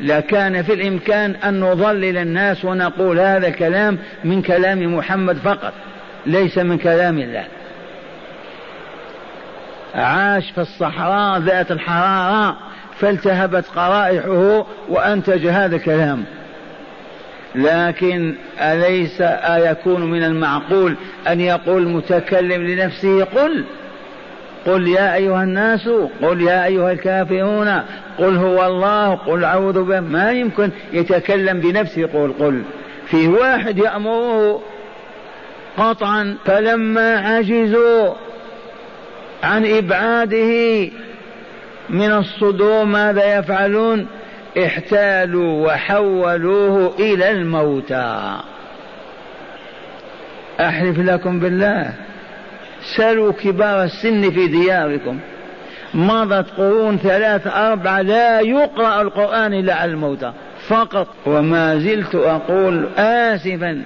لكان 0.00 0.62
في 0.62 0.72
الإمكان 0.72 1.34
أن 1.34 1.60
نضلل 1.60 2.16
الناس 2.16 2.64
ونقول 2.64 3.18
هذا 3.20 3.48
الكلام 3.48 3.98
من 4.24 4.42
كلام 4.42 4.94
محمد 4.94 5.36
فقط 5.36 5.72
ليس 6.26 6.58
من 6.58 6.78
كلام 6.78 7.18
الله. 7.18 7.44
عاش 9.94 10.50
في 10.50 10.60
الصحراء 10.60 11.38
ذات 11.38 11.70
الحرارة. 11.72 12.56
فالتهبت 13.02 13.64
قرائحه 13.76 14.66
وأنتج 14.88 15.46
هذا 15.46 15.76
الكلام. 15.76 16.24
لكن 17.54 18.34
أليس 18.60 19.20
أيكون 19.20 20.10
من 20.10 20.24
المعقول 20.24 20.94
أن 21.28 21.40
يقول 21.40 21.82
المتكلم 21.82 22.66
لنفسه 22.66 23.24
قل؟ 23.24 23.64
قل 24.66 24.88
يا 24.88 25.14
أيها 25.14 25.42
الناس 25.42 25.88
قل 26.22 26.42
يا 26.42 26.66
أيها 26.66 26.92
الكافرون 26.92 27.82
قل 28.18 28.36
هو 28.36 28.66
الله 28.66 29.14
قل 29.14 29.44
أعوذ 29.44 29.82
به 29.82 30.00
ما 30.00 30.32
يمكن 30.32 30.70
يتكلم 30.92 31.60
بنفسه 31.60 32.00
يقول 32.00 32.32
قل. 32.32 32.62
في 33.06 33.28
واحد 33.28 33.78
يأمره 33.78 34.62
قطعا 35.78 36.36
فلما 36.44 37.16
عجزوا 37.16 38.14
عن 39.42 39.66
إبعاده 39.66 40.88
من 41.90 42.12
الصدور 42.12 42.84
ماذا 42.84 43.38
يفعلون؟ 43.38 44.06
احتالوا 44.64 45.66
وحولوه 45.66 46.94
إلى 46.98 47.30
الموتى. 47.30 48.36
أحلف 50.60 50.98
لكم 50.98 51.40
بالله 51.40 51.92
سلوا 52.96 53.32
كبار 53.32 53.84
السن 53.84 54.30
في 54.30 54.46
دياركم. 54.46 55.18
مضت 55.94 56.50
قرون 56.50 56.98
ثلاث 56.98 57.46
أربعة 57.46 58.02
لا 58.02 58.40
يقرأ 58.40 59.02
القرآن 59.02 59.54
إلا 59.54 59.74
على 59.74 59.90
الموتى. 59.90 60.32
فقط 60.68 61.08
وما 61.26 61.78
زلت 61.78 62.14
أقول 62.14 62.88
آسفا. 62.96 63.82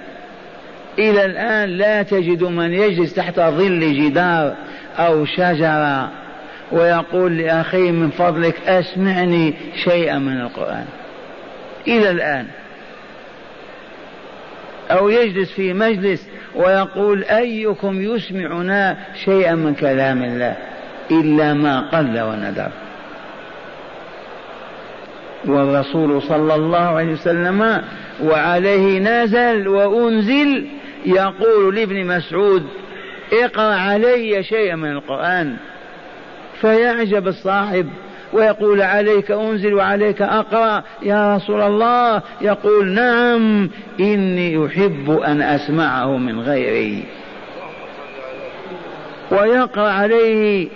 إلى 0.99 1.25
الآن 1.25 1.69
لا 1.69 2.03
تجد 2.03 2.43
من 2.43 2.73
يجلس 2.73 3.13
تحت 3.13 3.39
ظل 3.39 3.93
جدار 3.93 4.55
أو 4.97 5.25
شجرة. 5.25 6.09
ويقول 6.71 7.37
لأخيه 7.37 7.91
من 7.91 8.09
فضلك 8.09 8.67
أسمعني 8.67 9.53
شيئا 9.83 10.19
من 10.19 10.41
القرآن. 10.41 10.85
إلى 11.87 12.09
الآن. 12.09 12.47
أو 14.91 15.09
يجلس 15.09 15.51
في 15.51 15.73
مجلس 15.73 16.27
ويقول 16.55 17.23
أيكم 17.23 18.01
يسمعنا 18.01 18.97
شيئا 19.25 19.55
من 19.55 19.73
كلام 19.73 20.23
الله 20.23 20.55
إلا 21.11 21.53
ما 21.53 21.79
قل 21.79 22.21
وندر. 22.21 22.69
والرسول 25.45 26.21
صلى 26.21 26.55
الله 26.55 26.77
عليه 26.77 27.13
وسلم 27.13 27.81
وعليه 28.23 28.99
نزل 28.99 29.67
وأنزل 29.67 30.67
يقول 31.05 31.75
لابن 31.75 32.05
مسعود 32.05 32.67
اقرأ 33.33 33.73
علي 33.73 34.43
شيئا 34.43 34.75
من 34.75 34.91
القرآن. 34.91 35.57
فيعجب 36.61 37.27
الصاحب 37.27 37.87
ويقول 38.33 38.81
عليك 38.81 39.31
أنزل 39.31 39.73
وعليك 39.73 40.21
أقرأ 40.21 40.83
يا 41.01 41.35
رسول 41.35 41.61
الله. 41.61 42.21
يقول 42.41 42.87
نعم 42.87 43.69
إني 43.99 44.65
أحب 44.65 45.19
أن 45.25 45.41
أسمعه 45.41 46.17
من 46.17 46.39
غيري. 46.39 47.03
ويقرأ 49.31 49.89
عليه 49.89 50.67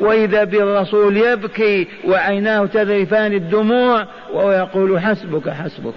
وإذا 0.00 0.44
بالرسول 0.44 1.16
يبكي 1.16 1.86
وعيناه 2.04 2.66
تذرفان 2.66 3.32
الدموع 3.32 4.06
وهو 4.32 4.52
يقول 4.52 5.00
حسبك 5.00 5.48
حسبك. 5.48 5.94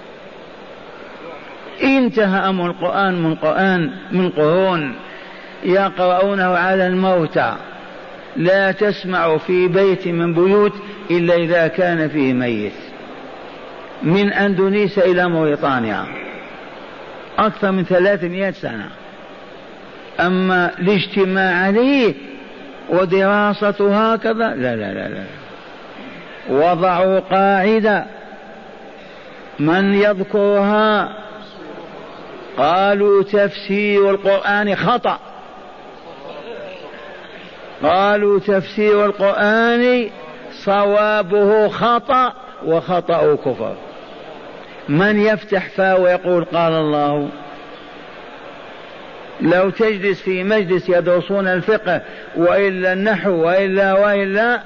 انتهى 1.83 2.49
أمر 2.49 2.65
القرآن 2.65 3.23
من 3.23 3.35
قرآن 3.35 3.91
من 4.11 4.29
قرون 4.29 4.95
يقرؤونه 5.63 6.57
على 6.57 6.87
الموتى. 6.87 7.55
لا 8.35 8.71
تسمع 8.71 9.37
في 9.37 9.67
بيت 9.67 10.07
من 10.07 10.33
بيوت 10.33 10.73
إلا 11.11 11.35
إذا 11.35 11.67
كان 11.67 12.09
فيه 12.09 12.33
ميت. 12.33 12.73
من 14.03 14.33
أندونيسيا 14.33 15.05
إلى 15.05 15.29
موريطانيا 15.29 16.05
أكثر 17.37 17.71
من 17.71 17.83
ثلاثمائة 17.83 18.51
سنة. 18.51 18.89
أما 20.19 20.71
الاجتماع 20.79 21.65
عليه 21.65 22.13
ودراسة 22.89 24.13
هكذا 24.13 24.55
لا 24.55 24.75
لا 24.75 24.93
لا 24.93 25.09
لا. 25.09 25.23
وضعوا 26.49 27.19
قاعدة. 27.19 28.05
من 29.59 29.93
يذكرها؟ 29.93 31.17
قالوا 32.57 33.23
تفسير 33.23 34.09
القرآن 34.09 34.75
خطأ. 34.75 35.19
قالوا 37.83 38.39
تفسير 38.39 39.05
القرآن 39.05 40.09
صوابه 40.51 41.67
خطأ 41.67 42.33
وخطأ 42.65 43.35
كفر. 43.35 43.75
من 44.89 45.19
يفتح 45.19 45.69
فاه 45.69 45.97
ويقول 45.97 46.45
قال 46.45 46.73
الله. 46.73 47.29
لو 49.41 49.69
تجلس 49.69 50.21
في 50.21 50.43
مجلس 50.43 50.89
يدرسون 50.89 51.47
الفقه 51.47 52.01
وإلا 52.35 52.93
النحو 52.93 53.31
وإلا 53.31 53.93
وإلا 53.93 54.61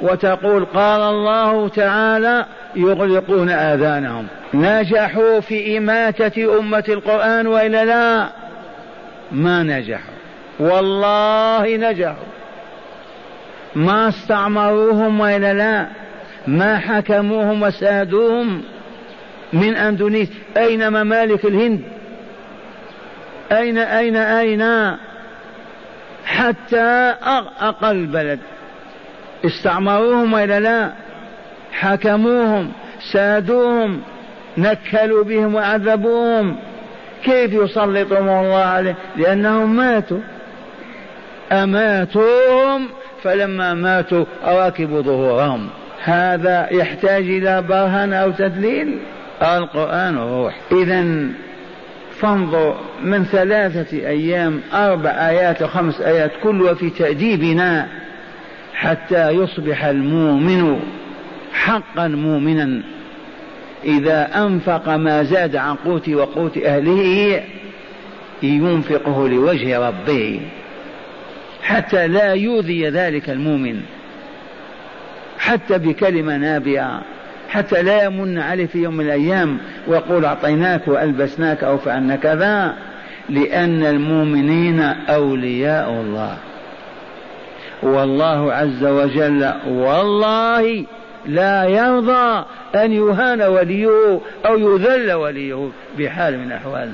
وتقول 0.00 0.64
قال 0.64 1.00
الله 1.00 1.68
تعالى 1.68 2.46
يغلقون 2.76 3.50
آذانهم. 3.50 4.26
نجحوا 4.54 5.40
في 5.40 5.78
إماتة 5.78 6.58
أمة 6.58 6.84
القرآن 6.88 7.46
وإلا 7.46 7.84
لا؟ 7.84 8.28
ما 9.32 9.62
نجحوا. 9.62 10.14
والله 10.60 11.76
نجحوا. 11.76 12.37
ما 13.74 14.08
استعمروهم 14.08 15.20
وإلا 15.20 15.54
لا 15.54 15.86
ما 16.46 16.78
حكموهم 16.78 17.62
وسادوهم 17.62 18.62
من 19.52 19.76
اندونيسيا 19.76 20.34
أين 20.56 20.90
ممالك 20.90 21.44
الهند؟ 21.44 21.80
أين 23.52 23.78
أين 23.78 24.16
أين؟ 24.16 24.96
حتى 26.24 27.14
أقل 27.60 28.06
بلد. 28.06 28.38
استعمروهم 29.44 30.32
وإلا 30.32 30.60
لا؟ 30.60 30.92
حكموهم 31.72 32.72
سادوهم 33.12 34.00
نكلوا 34.58 35.24
بهم 35.24 35.54
وعذبوهم. 35.54 36.56
كيف 37.24 37.52
يسلطهم 37.52 38.28
الله 38.28 38.56
عليه 38.56 38.94
لأنهم 39.16 39.76
ماتوا. 39.76 40.20
أماتوهم 41.52 42.88
فلما 43.22 43.74
ماتوا 43.74 44.24
ركبوا 44.44 45.02
ظهورهم. 45.02 45.68
هذا 46.04 46.68
يحتاج 46.72 47.22
إلى 47.22 47.62
برهان 47.62 48.12
أو 48.12 48.30
تدليل 48.30 48.98
القرآن 49.42 50.18
روح. 50.18 50.54
إذا 50.72 51.28
فانظر 52.20 52.76
من 53.02 53.24
ثلاثة 53.24 53.96
أيام 53.96 54.60
أربع 54.72 55.10
آيات 55.10 55.62
وخمس 55.62 56.00
آيات 56.00 56.30
كلها 56.42 56.74
في 56.74 56.90
تأديبنا 56.90 57.88
حتى 58.74 59.30
يصبح 59.30 59.84
المؤمن 59.84 60.80
حقا 61.52 62.08
مؤمنا. 62.08 62.82
إذا 63.84 64.44
أنفق 64.44 64.88
ما 64.88 65.22
زاد 65.22 65.56
عن 65.56 65.74
قوت 65.74 66.08
وقوت 66.08 66.58
أهله 66.58 67.42
ينفقه 68.42 69.28
لوجه 69.28 69.88
ربه. 69.88 70.40
حتى 71.62 72.08
لا 72.08 72.32
يؤذي 72.32 72.88
ذلك 72.88 73.30
المؤمن. 73.30 73.80
حتى 75.38 75.78
بكلمة 75.78 76.36
نابعة. 76.36 77.02
حتى 77.48 77.82
لا 77.82 78.04
يمن 78.04 78.38
عليه 78.38 78.66
في 78.66 78.78
يوم 78.78 78.96
من 78.96 79.04
الأيام 79.04 79.58
ويقول 79.86 80.24
أعطيناك 80.24 80.88
وألبسناك 80.88 81.64
أو 81.64 81.78
فعلنا 81.78 82.16
كذا. 82.16 82.74
لأن 83.28 83.84
المؤمنين 83.84 84.80
أولياء 85.08 85.90
الله. 85.90 86.36
والله 87.82 88.52
عز 88.52 88.84
وجل 88.84 89.52
والله 89.68 90.84
لا 91.26 91.64
يرضى 91.64 92.44
أن 92.74 92.92
يهان 92.92 93.42
وليه 93.42 94.20
أو 94.46 94.58
يذل 94.58 95.12
وليه 95.12 95.68
بحال 95.98 96.38
من 96.38 96.46
الأحوال. 96.46 96.90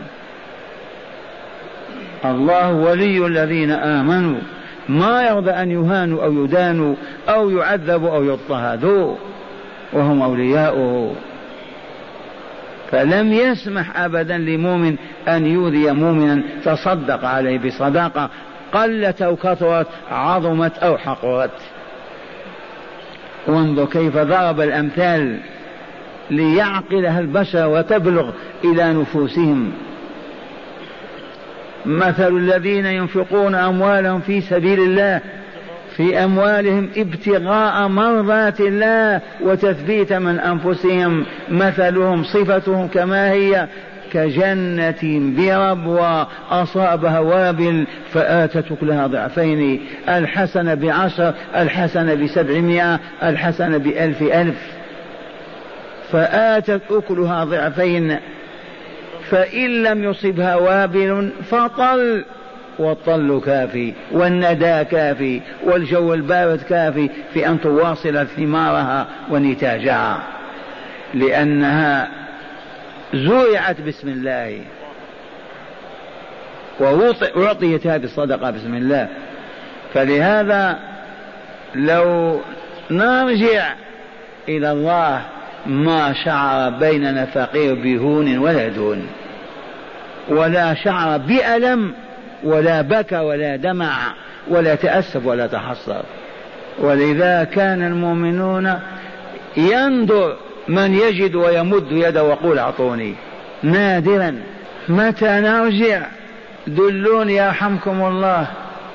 الله 2.24 2.72
ولي 2.72 3.26
الذين 3.26 3.70
آمنوا. 3.70 4.40
ما 4.88 5.22
يرضى 5.22 5.50
أن 5.50 5.70
يهانوا 5.70 6.24
أو 6.24 6.44
يدانوا 6.44 6.94
أو 7.28 7.50
يعذبوا 7.50 8.10
أو 8.10 8.24
يضطهدوا 8.24 9.14
وهم 9.92 10.22
أولياؤه. 10.22 11.14
فلم 12.90 13.32
يسمح 13.32 14.00
أبدا 14.00 14.38
لمؤمن 14.38 14.96
أن 15.28 15.46
يؤذي 15.46 15.92
مؤمنا 15.92 16.42
تصدق 16.64 17.24
عليه 17.24 17.58
بصدقة 17.58 18.30
قلت 18.72 19.22
أو 19.22 19.36
كثرت 19.36 19.86
عظمت 20.10 20.78
أو 20.78 20.96
حقرت. 20.98 21.60
وانظر 23.46 23.84
كيف 23.84 24.16
ضرب 24.16 24.60
الأمثال 24.60 25.38
ليعقلها 26.30 27.20
البشر 27.20 27.68
وتبلغ 27.68 28.30
إلى 28.64 28.92
نفوسهم. 28.92 29.72
مثل 31.86 32.36
الذين 32.36 32.86
ينفقون 32.86 33.54
أموالهم 33.54 34.20
في 34.20 34.40
سبيل 34.40 34.80
الله 34.80 35.20
في 35.96 36.24
أموالهم 36.24 36.88
ابتغاء 36.96 37.88
مرضات 37.88 38.60
الله 38.60 39.20
وتثبيت 39.40 40.12
من 40.12 40.40
أنفسهم 40.40 41.24
مثلهم 41.48 42.24
صفتهم 42.24 42.88
كما 42.88 43.30
هي 43.30 43.68
كجنة 44.12 45.32
بربوة 45.36 46.28
أصابها 46.50 47.18
وابل 47.18 47.86
فآتت 48.12 48.72
أكلها 48.72 49.06
ضعفين 49.06 49.80
الحسنة 50.08 50.74
بعشر 50.74 51.34
الحسنة 51.56 52.14
بسبعمائة 52.14 53.00
الحسنة 53.22 53.76
بألف 53.76 54.22
ألف 54.22 54.56
فآتت 56.12 56.82
أكلها 56.90 57.44
ضعفين. 57.44 58.18
فإن 59.30 59.82
لم 59.82 60.04
يصبها 60.04 60.56
وابل 60.56 61.30
فطل 61.50 62.24
والطل 62.78 63.42
كافي 63.44 63.92
والندى 64.12 64.84
كافي 64.84 65.40
والجو 65.64 66.14
البارد 66.14 66.62
كافي 66.62 67.10
في 67.34 67.48
أن 67.48 67.60
تواصل 67.60 68.26
ثمارها 68.26 69.06
ونتاجها. 69.30 70.22
لأنها 71.14 72.08
زرعت 73.14 73.80
بسم 73.80 74.08
الله. 74.08 74.60
وأعطيت 76.80 77.86
هذه 77.86 78.04
الصدقة 78.04 78.50
بسم 78.50 78.74
الله. 78.74 79.08
فلهذا 79.94 80.78
لو 81.74 82.40
نرجع 82.90 83.72
إلى 84.48 84.72
الله 84.72 85.22
ما 85.66 86.12
شعر 86.24 86.70
بيننا 86.70 87.26
فقير 87.26 87.74
بهون 87.74 88.38
ولا 88.38 88.68
دون 88.68 89.06
ولا 90.28 90.74
شعر 90.74 91.18
بألم 91.18 91.92
ولا 92.44 92.82
بكى 92.82 93.18
ولا 93.18 93.56
دمع 93.56 93.92
ولا 94.48 94.74
تأسف 94.74 95.26
ولا 95.26 95.46
تحصر 95.46 96.02
ولذا 96.78 97.44
كان 97.44 97.82
المؤمنون 97.82 98.80
ينظر 99.56 100.36
من 100.68 100.94
يجد 100.94 101.34
ويمد 101.34 101.92
يده 101.92 102.24
ويقول 102.24 102.58
أعطوني. 102.58 103.14
نادرا 103.62 104.40
متى 104.88 105.26
نرجع؟ 105.26 106.02
دلوني 106.66 107.36
يرحمكم 107.36 108.04
الله. 108.04 108.46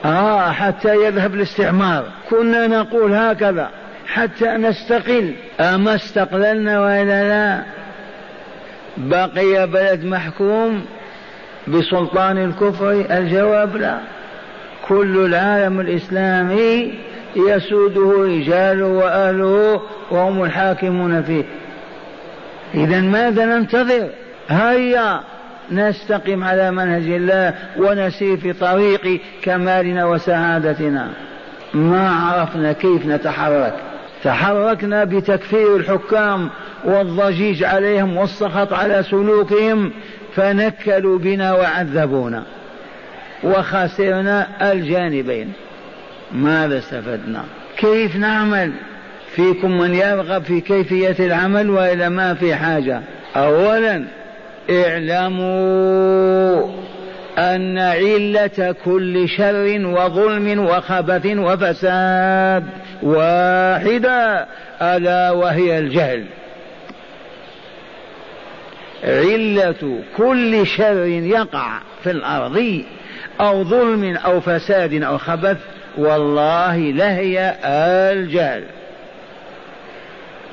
آه 0.06 0.52
حتى 0.52 1.06
يذهب 1.06 1.34
الاستعمار. 1.34 2.04
كنا 2.30 2.68
نقول 2.68 3.14
هكذا. 3.14 3.70
حتى 4.14 4.46
نستقل. 4.46 5.34
أما 5.60 5.96
استقللنا 5.96 6.80
وإلا 6.82 7.30
لا؟ 7.30 7.64
بقي 8.98 9.68
بلد 9.68 10.06
محكوم 10.06 10.86
بسلطان 11.68 12.38
الكفر؟ 12.38 12.92
الجواب 13.12 13.78
لا. 13.78 13.98
كل 14.88 15.26
العالم 15.26 15.80
الإسلامي 15.80 16.94
يسوده 17.36 18.24
رجاله 18.24 18.86
وأهله 18.86 19.82
وهم 20.12 20.44
الحاكمون 20.44 21.22
فيه. 21.22 21.44
إذا 22.74 23.02
ماذا 23.02 23.46
ننتظر؟ 23.46 24.10
هيا 24.50 25.20
نستقم 25.72 26.44
على 26.44 26.72
منهج 26.72 27.08
الله 27.08 27.54
ونسير 27.78 28.38
في 28.38 28.54
طريق 28.54 29.22
كمالنا 29.42 30.06
وسعادتنا. 30.06 31.10
ما 31.74 32.10
عرفنا 32.10 32.74
كيف 32.74 33.06
نتحرك؟ 33.06 33.89
تحركنا 34.24 35.04
بتكفير 35.04 35.76
الحكام 35.76 36.50
والضجيج 36.84 37.64
عليهم 37.64 38.18
والسخط 38.18 38.74
على 38.74 39.04
سلوكهم 39.04 39.92
فنكلوا 40.36 41.20
بنا 41.20 41.54
وعذبونا. 41.54 42.44
وخسرنا 43.44 44.48
الجانبين. 44.72 45.54
ماذا 46.32 46.78
استفدنا؟ 46.78 47.44
كيف 47.78 48.16
نعمل؟ 48.16 48.72
فيكم 49.36 49.78
من 49.78 49.94
يرغب 49.94 50.44
في 50.44 50.62
كيفية 50.62 51.16
العمل 51.20 51.70
وإلى 51.70 52.10
ما 52.10 52.34
في 52.34 52.56
حاجة؟ 52.56 53.02
أولا 53.36 54.04
اعلموا. 54.70 56.72
أن 57.38 57.78
علة 57.78 58.76
كل 58.86 59.30
شر 59.30 59.80
وظلم 59.86 60.66
وخبث 60.66 61.26
وفساد 61.26 62.64
واحدة 63.04 64.48
ألا 64.82 65.32
وهي 65.32 65.80
الجهل. 65.80 66.26
علة 69.04 70.00
كل 70.18 70.68
شر 70.68 71.06
يقع 71.06 71.80
في 72.04 72.12
الأرض 72.12 72.84
أو 73.42 73.64
ظلم 73.64 74.18
أو 74.18 74.42
فساد 74.42 75.04
أو 75.04 75.18
خبث 75.18 75.58
والله 75.98 76.78
لهي 76.78 77.56
الجهل. 77.66 78.64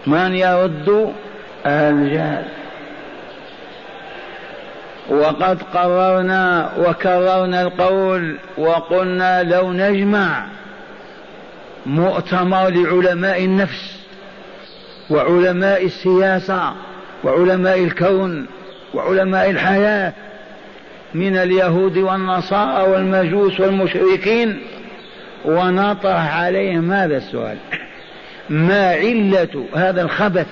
من 0.06 0.34
يرد 0.34 1.12
الجهل؟ 1.66 2.44
وقد 5.08 5.62
قررنا 5.62 6.72
وكررنا 6.78 7.62
القول 7.62 8.36
وقلنا 8.58 9.42
لو 9.42 9.72
نجمع 9.72 10.46
مؤتمر 11.86 12.68
لعلماء 12.68 13.44
النفس 13.44 13.96
وعلماء 15.10 15.84
السياسة 15.84 16.72
وعلماء 17.24 17.84
الكون 17.84 18.46
وعلماء 18.94 19.50
الحياة 19.50 20.12
من 21.14 21.36
اليهود 21.36 21.98
والنصارى 21.98 22.90
والمجوس 22.90 23.60
والمشركين. 23.60 24.60
ونطرح 25.44 26.36
عليهم 26.36 26.92
هذا 26.92 27.16
السؤال. 27.16 27.56
ما 28.50 28.88
علة 28.88 29.64
هذا 29.74 30.02
الخبث 30.02 30.46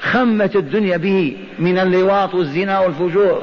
خمت 0.00 0.56
الدنيا 0.56 0.96
به 0.96 1.36
من 1.58 1.78
اللواط 1.78 2.34
والزنا 2.34 2.78
والفجور. 2.78 3.42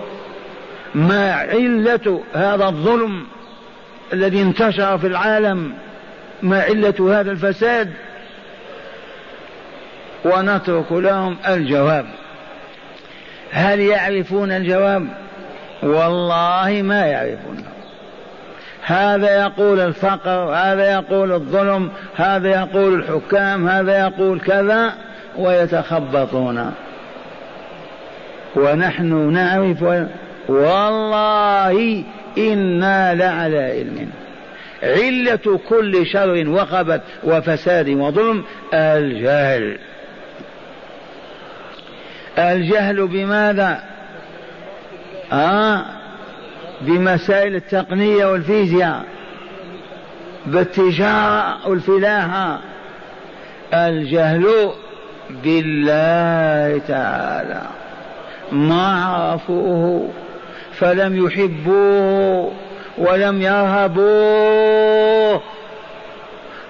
ما 0.96 1.32
علة 1.32 2.22
هذا 2.34 2.66
الظلم 2.66 3.24
الذي 4.14 4.42
انتشر 4.42 4.98
في 4.98 5.08
العالم؟ 5.08 5.74
ما 6.44 6.62
علة 6.62 7.20
هذا 7.20 7.32
الفساد؟ 7.32 7.94
ونترك 10.26 10.92
لهم 10.92 11.38
الجواب. 11.48 12.06
هل 13.52 13.80
يعرفون 13.80 14.52
الجواب؟ 14.52 15.08
والله 15.84 16.82
ما 16.84 17.06
يعرفونه 17.06 17.64
هذا 18.82 19.42
يقول 19.42 19.80
الفقر 19.80 20.54
هذا 20.56 20.92
يقول 20.92 21.32
الظلم 21.32 21.92
هذا 22.16 22.50
يقول 22.50 22.94
الحكام 22.94 23.70
هذا 23.70 24.00
يقول 24.00 24.40
كذا. 24.40 24.94
ويتخبطون. 25.38 26.74
ونحن 28.56 29.32
نعرف 29.34 29.84
والله 30.50 32.04
إنا 32.38 33.16
لعلى 33.16 33.60
علم. 33.60 34.10
علة 34.84 35.60
كل 35.70 36.06
شر 36.06 36.50
وخبث 36.50 37.02
وفساد 37.24 37.90
وظلم 37.90 38.44
الجهل. 38.74 39.78
الجهل 42.38 43.08
بماذا؟ 43.08 43.84
آه 45.34 45.86
بمسائل 46.82 47.56
التقنية 47.56 48.26
والفيزياء 48.26 49.06
بالتجارة 50.46 51.68
والفلاحة. 51.68 52.60
الجهل 53.74 54.72
بالله 55.30 56.82
تعالى. 56.88 57.62
ما 58.52 59.06
عرفوه 59.06 60.10
فلم 60.74 61.26
يحبوه 61.26 62.52
ولم 62.98 63.42
يرهبوه. 63.42 65.42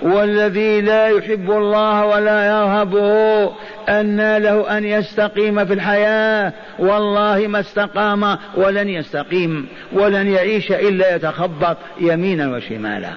والذي 0.02 0.82
لا 0.82 1.08
يحب 1.08 1.52
الله 1.52 2.06
ولا 2.06 2.46
يرهبه 2.46 3.52
أن 3.90 4.38
له 4.38 4.78
أن 4.78 4.86
يستقيم 4.86 5.66
في 5.66 5.74
الحياة. 5.74 6.54
والله 6.80 7.48
ما 7.48 7.60
استقام 7.60 8.38
ولن 8.56 8.90
يستقيم 8.90 9.68
ولن 9.94 10.28
يعيش 10.28 10.72
إلا 10.72 11.16
يتخبط 11.16 11.78
يمينا 12.00 12.56
وشمالا. 12.56 13.10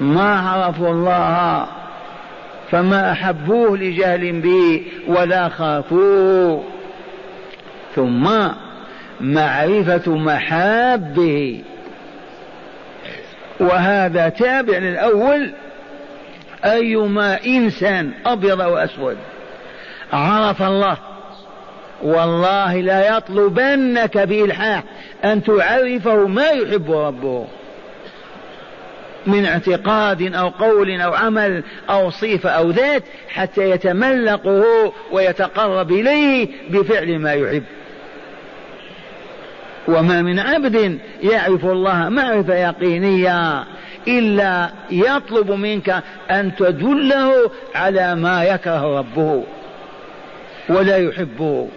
ما 0.00 0.40
عرفوا 0.40 0.88
الله 0.88 1.66
فما 2.74 3.12
أحبوه 3.12 3.78
لجهل 3.78 4.40
به 4.40 4.82
ولا 5.06 5.48
خافوه. 5.48 6.64
ثم 7.94 8.30
معرفة 9.20 10.16
محابه. 10.16 11.62
وهذا 13.60 14.28
تابع 14.28 14.78
للأول. 14.78 15.52
أيما 16.64 17.44
إنسان 17.46 18.12
أبيض 18.26 18.60
أو 18.60 18.76
أسود 18.76 19.16
عرف 20.12 20.62
الله 20.62 20.96
والله 22.02 22.80
لا 22.80 23.16
يطلبنك 23.16 24.18
بإلحاح 24.18 24.82
أن 25.24 25.42
تعرفه 25.42 26.26
ما 26.26 26.48
يحب 26.48 26.90
ربه. 26.90 27.46
من 29.26 29.44
اعتقاد 29.44 30.34
أو 30.34 30.48
قول 30.48 31.00
أو 31.00 31.14
عمل 31.14 31.62
أو 31.90 32.10
صفة 32.10 32.50
أو 32.50 32.70
ذات 32.70 33.02
حتى 33.28 33.70
يتملقه 33.70 34.92
ويتقرب 35.12 35.92
إليه 35.92 36.48
بفعل 36.70 37.18
ما 37.18 37.32
يحب. 37.32 37.64
وما 39.88 40.22
من 40.22 40.38
عبد 40.38 40.98
يعرف 41.22 41.64
الله 41.64 42.08
معرفة 42.08 42.54
يقينية 42.54 43.64
إلا 44.08 44.70
يطلب 44.90 45.50
منك 45.50 46.02
أن 46.30 46.56
تدله 46.56 47.50
على 47.74 48.14
ما 48.14 48.44
يكره 48.44 48.98
ربه 48.98 49.44
ولا 50.68 50.96
يحبه. 50.96 51.68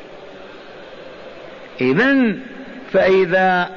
إذا 1.81 2.33
فإذا 2.91 3.69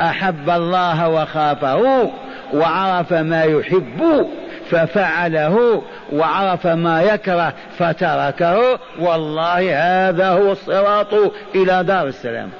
أحب 0.00 0.50
الله 0.50 1.08
وخافه 1.08 2.10
وعرف 2.54 3.12
ما 3.12 3.42
يحب 3.42 4.26
ففعله 4.70 5.82
وعرف 6.12 6.66
ما 6.66 7.02
يكره 7.02 7.54
فتركه. 7.78 8.78
والله 9.00 9.60
هذا 10.08 10.28
هو 10.28 10.52
الصراط 10.52 11.14
إلى 11.54 11.84
دار 11.84 12.06
السلام. 12.06 12.50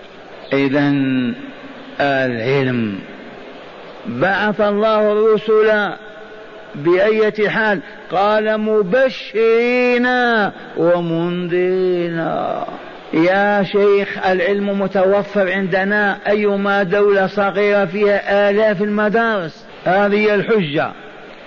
إذا 0.52 0.92
العلم 2.00 2.98
بعث 4.06 4.60
الله 4.60 5.12
الرسل 5.12 5.92
بأية 6.74 7.48
حال 7.48 7.80
قال 8.10 8.60
مبشرين 8.60 10.06
ومنذرين. 10.76 12.18
يا 13.12 13.62
شيخ 13.62 14.26
العلم 14.26 14.80
متوفر 14.80 15.52
عندنا 15.52 16.18
أيما 16.28 16.82
دولة 16.82 17.26
صغيرة 17.26 17.84
فيها 17.84 18.50
آلاف 18.50 18.82
المدارس. 18.82 19.67
هذه 19.84 20.34
الحجة. 20.34 20.92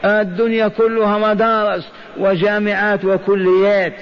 الدنيا 0.06 0.68
كلها 0.68 1.18
مدارس 1.18 1.88
وجامعات 2.18 3.06
وكليات. 3.06 3.94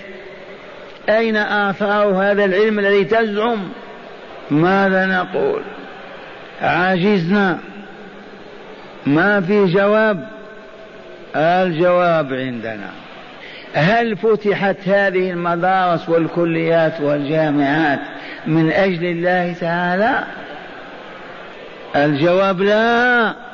أين 1.10 1.36
آثار 1.38 2.08
هذا 2.08 2.46
العلم 2.46 2.80
الذي 2.80 3.04
تزعم؟ 3.04 3.70
ماذا 4.52 5.06
نقول؟ 5.06 5.62
عجزنا 6.62 7.60
ما 9.06 9.42
في 9.42 9.66
جواب؟ 9.66 10.28
الجواب 11.36 12.34
عندنا. 12.34 12.90
هل 13.74 14.18
فتحت 14.18 14.78
هذه 14.88 15.32
المدارس 15.32 16.10
والكليات 16.10 17.02
والجامعات 17.02 18.00
من 18.48 18.72
أجل 18.72 19.06
الله 19.06 19.54
تعالى؟ 19.54 20.24
الجواب 21.96 22.62
لا. 22.62 23.49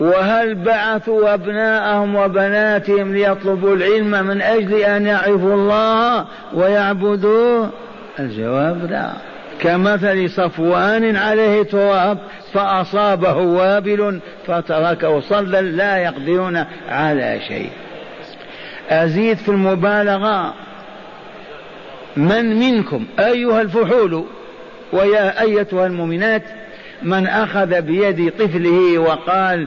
وهل 0.00 0.54
بعثوا 0.54 1.34
أبناءهم 1.34 2.16
وبناتهم 2.16 3.14
ليطلبوا 3.14 3.76
العلم 3.76 4.26
من 4.26 4.42
أجل 4.42 4.74
أن 4.74 5.06
يعرفوا 5.06 5.54
الله 5.54 6.26
ويعبدوه؟ 6.54 7.70
الجواب 8.18 8.90
لا. 8.90 9.10
كمثل 9.60 10.30
صفوان 10.30 11.16
عليه 11.16 11.62
تراب 11.62 12.18
فأصابه 12.52 13.36
وابل 13.36 14.20
فتركه 14.46 15.20
صلى 15.20 15.60
لا 15.60 15.96
يقدرون 15.96 16.64
على 16.88 17.40
شيء. 17.48 17.70
أزيد 18.90 19.36
في 19.36 19.48
المبالغة. 19.48 20.54
من 22.16 22.58
منكم؟ 22.58 23.06
أيها 23.18 23.60
الفحول. 23.60 24.24
ويا 24.92 25.40
أيتها 25.40 25.86
المؤمنات 25.86 26.42
من 27.02 27.26
أخذ 27.26 27.80
بيد 27.80 28.32
طفله 28.38 28.98
وقال 28.98 29.66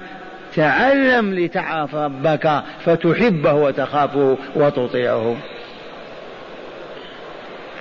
تعلم 0.57 1.33
لتعرف 1.33 1.95
ربك 1.95 2.61
فتحبه 2.85 3.53
وتخافه 3.53 4.37
وتطيعه. 4.55 5.35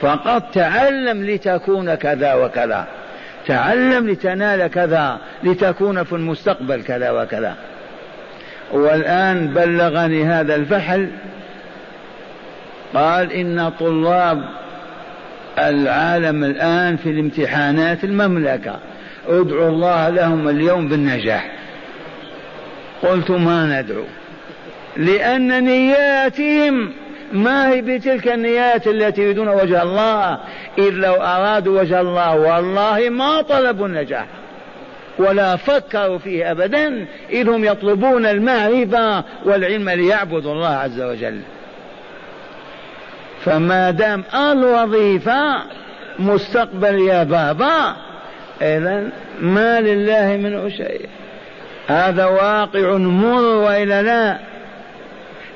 فقط 0.00 0.42
تعلم 0.54 1.24
لتكون 1.24 1.94
كذا 1.94 2.34
وكذا. 2.34 2.86
تعلم 3.46 4.08
لتنال 4.08 4.66
كذا 4.66 5.18
لتكون 5.42 6.04
في 6.04 6.12
المستقبل 6.12 6.82
كذا 6.82 7.10
وكذا. 7.10 7.54
والآن 8.72 9.46
بلغني 9.46 10.24
هذا 10.24 10.54
الفحل. 10.54 11.08
قال 12.94 13.32
إن 13.32 13.70
طلاب 13.80 14.44
العالم 15.58 16.44
الآن 16.44 16.96
في 16.96 17.10
الامتحانات 17.10 18.04
المملكة 18.04 18.76
ادعوا 19.28 19.68
الله 19.68 20.08
لهم 20.08 20.48
اليوم 20.48 20.88
بالنجاح. 20.88 21.65
قلت 23.02 23.30
ما 23.30 23.80
ندعو. 23.80 24.04
لأن 24.96 25.64
نياتهم 25.64 26.92
ما 27.32 27.70
هي 27.70 27.80
بتلك 27.80 28.28
النيات 28.28 28.86
التي 28.86 29.22
يريدون 29.22 29.48
وجه 29.48 29.82
الله 29.82 30.38
إذ 30.78 30.90
لو 30.90 31.14
أرادوا 31.14 31.80
وجه 31.80 32.00
الله 32.00 32.36
والله 32.36 33.08
ما 33.08 33.42
طلبوا 33.42 33.86
النجاح 33.86 34.26
ولا 35.18 35.56
فكروا 35.56 36.18
فيه 36.18 36.50
أبدا 36.50 37.06
إذ 37.30 37.48
هم 37.48 37.64
يطلبون 37.64 38.26
المعرفة 38.26 39.24
والعلم 39.44 39.90
ليعبدوا 39.90 40.52
الله 40.52 40.68
عز 40.68 41.00
وجل. 41.00 41.40
فما 43.44 43.90
دام 43.90 44.24
الوظيفة 44.34 45.62
مستقبل 46.18 46.98
يا 47.00 47.22
بابا 47.22 47.96
إذا 48.62 49.10
ما 49.40 49.80
لله 49.80 50.36
منه 50.36 50.68
شيء. 50.68 51.08
هذا 51.86 52.24
واقع 52.24 52.96
مر 52.96 53.44
وإلا 53.44 54.02
لا. 54.02 54.38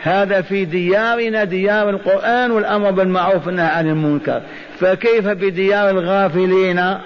هذا 0.02 0.40
في 0.40 0.64
ديارنا 0.64 1.44
ديار 1.44 1.90
القرآن 1.90 2.50
والأمر 2.50 2.90
بالمعروف 2.90 3.46
والنهي 3.46 3.66
عن 3.66 3.88
المنكر. 3.88 4.42
فكيف 4.80 5.28
بديار 5.28 5.90
الغافلين 5.90 6.98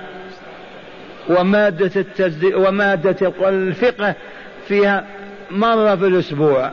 ومادة 1.29 1.91
التجديد 1.97 2.55
ومادة 2.55 3.33
الفقه 3.49 4.15
فيها 4.69 5.05
مرة 5.51 5.97
في 5.97 6.07
الأسبوع؟ 6.07 6.71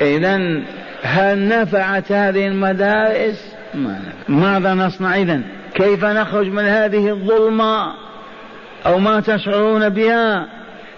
إذا 0.00 0.62
هل 1.02 1.48
نفعت 1.48 2.12
هذه 2.12 2.46
المدارس؟ 2.46 3.54
ما 3.74 4.00
ماذا 4.28 4.74
نصنع 4.74 5.16
إذا؟ 5.16 5.40
كيف 5.74 6.04
نخرج 6.04 6.46
من 6.46 6.64
هذه 6.64 7.08
الظلمة؟ 7.08 8.07
أو 8.86 8.98
ما 8.98 9.20
تشعرون 9.20 9.88
بها 9.88 10.46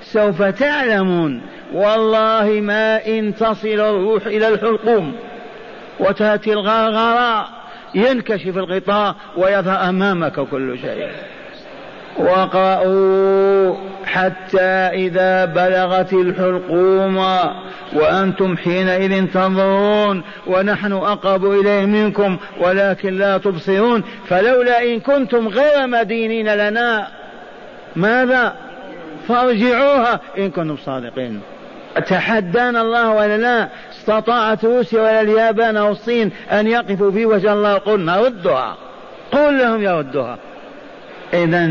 سوف 0.02 0.42
تعلمون. 0.42 1.42
والله 1.72 2.60
ما 2.60 3.06
إن 3.06 3.34
تصل 3.34 3.68
الروح 3.68 4.26
إلى 4.26 4.48
الحلقوم. 4.48 5.14
وتأتي 6.00 6.52
الغرغرة 6.52 7.48
ينكشف 7.94 8.56
الغطاء 8.56 9.14
ويظهر 9.36 9.88
أمامك 9.88 10.40
كل 10.40 10.78
شيء. 10.78 11.08
وقرأوا 12.18 13.76
حتى 14.04 14.70
إذا 14.92 15.44
بلغت 15.44 16.12
الحلقوم 16.12 17.16
وأنتم 17.92 18.56
حينئذ 18.56 19.26
تنظرون 19.26 20.22
ونحن 20.46 20.92
أقرب 20.92 21.50
إليه 21.50 21.86
منكم 21.86 22.38
ولكن 22.60 23.18
لا 23.18 23.38
تبصرون. 23.38 24.02
فلولا 24.28 24.82
إن 24.82 25.00
كنتم 25.00 25.48
غير 25.48 25.86
مدينين 25.86 26.54
لنا 26.54 27.19
ماذا؟ 27.96 28.54
فارجعوها. 29.28 30.20
إن 30.38 30.50
كنتم 30.50 30.76
صادقين. 30.76 31.40
تحدانا 32.06 32.80
الله 32.80 33.10
ولا 33.10 33.38
لا؟ 33.38 33.68
استطاعت 33.92 34.64
روسيا 34.64 35.00
ولا 35.00 35.20
اليابان 35.20 35.76
أو 35.76 35.90
الصين 35.92 36.30
أن 36.52 36.66
يقفوا 36.66 37.10
في 37.10 37.26
وجه 37.26 37.52
الله؟ 37.52 37.74
قلنا 37.74 38.20
ردها 38.20 38.76
قل 39.32 39.58
لهم 39.58 39.82
يردها 39.82 40.38
إذا 41.34 41.70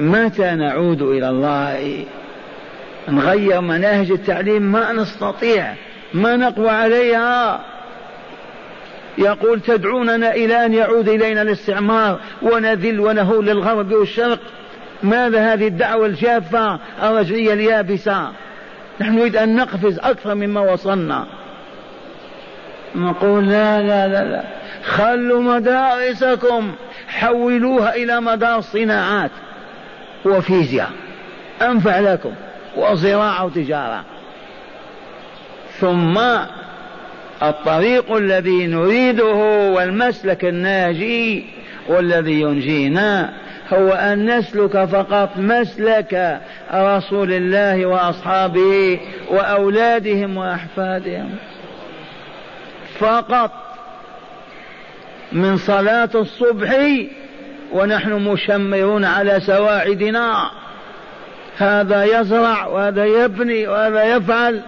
متى 0.00 0.50
نعود 0.50 1.02
إلى 1.02 1.28
الله؟ 1.28 2.04
نغير 3.08 3.60
مناهج 3.60 4.10
التعليم؟ 4.10 4.62
ما 4.62 4.92
نستطيع. 4.92 5.74
ما 6.14 6.36
نقوى 6.36 6.70
عليها؟ 6.70 7.60
يقول 9.18 9.60
تدعوننا 9.60 10.34
إلى 10.34 10.66
أن 10.66 10.74
يعود 10.74 11.08
إلينا 11.08 11.42
الاستعمار 11.42 12.20
ونذل 12.42 13.00
ونهول 13.00 13.46
للغرب 13.46 13.92
والشرق. 13.92 14.38
ماذا 15.02 15.52
هذه 15.52 15.66
الدعوة 15.66 16.06
الجافة؟ 16.06 16.78
الرجعية 17.02 17.52
اليابسة. 17.52 18.32
نحن 19.00 19.18
نريد 19.18 19.36
أن 19.36 19.56
نقفز 19.56 19.98
أكثر 19.98 20.34
مما 20.34 20.60
وصلنا. 20.60 21.26
نقول 22.94 23.48
لا 23.48 23.82
لا 23.82 24.08
لا 24.08 24.24
لا. 24.24 24.42
خلوا 24.84 25.42
مدارسكم. 25.42 26.72
حولوها 27.08 27.94
إلى 27.94 28.20
مدار 28.20 28.60
صناعات 28.60 29.30
وفيزياء. 30.24 30.90
أنفع 31.62 31.98
لكم. 31.98 32.32
وزراعة 32.76 33.44
وتجارة. 33.44 34.04
ثم 35.80 36.18
الطريق 37.42 38.12
الذي 38.12 38.66
نريده 38.66 39.34
والمسلك 39.70 40.44
الناجي 40.44 41.44
والذي 41.88 42.40
ينجينا 42.40 43.32
هو 43.72 43.88
أن 43.88 44.38
نسلك 44.38 44.84
فقط 44.84 45.30
مسلك 45.36 46.40
رسول 46.74 47.32
الله 47.32 47.86
وأصحابه 47.86 49.00
وأولادهم 49.30 50.36
وأحفادهم. 50.36 51.36
فقط 52.98 53.52
من 55.32 55.56
صلاة 55.56 56.10
الصبح 56.14 56.76
ونحن 57.72 58.12
مشمرون 58.12 59.04
على 59.04 59.40
سواعدنا. 59.40 60.50
هذا 61.58 62.20
يزرع 62.20 62.66
وهذا 62.66 63.04
يبني 63.04 63.66
وهذا 63.66 64.16
يفعل. 64.16 64.60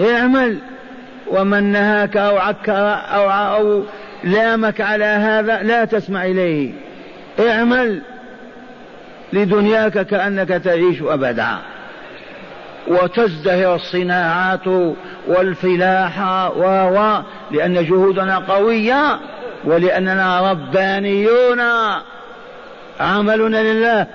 اعمل 0.00 0.58
ومن 1.26 1.72
نهاك 1.72 2.16
أو 2.16 2.38
عكر 2.38 2.98
أو, 3.14 3.30
أو 3.30 3.82
لامك 4.24 4.80
على 4.80 5.04
هذا 5.04 5.62
لا 5.62 5.84
تسمع 5.84 6.24
إليه. 6.24 6.72
اعمل 7.40 8.02
لدنياك 9.32 10.06
كأنك 10.06 10.48
تعيش 10.48 11.02
أبدا. 11.02 11.58
وتزدهر 12.88 13.74
الصناعات 13.74 14.66
والفلاحة 15.26 16.50
و 16.50 17.22
لأن 17.50 17.84
جهودنا 17.84 18.38
قوية 18.38 19.18
ولأننا 19.64 20.50
ربانيون. 20.50 21.60
عملنا 23.00 23.62
لله. 23.72 24.06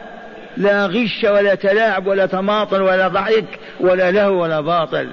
لا 0.58 0.86
غش 0.86 1.24
ولا 1.24 1.56
تلاعب 1.56 2.08
ولا 2.08 2.26
تماطل 2.26 2.82
ولا 2.82 3.08
ضحك 3.08 3.46
ولا 3.80 4.12
لهو 4.12 4.44
ولا 4.44 4.62
باطل. 4.62 5.08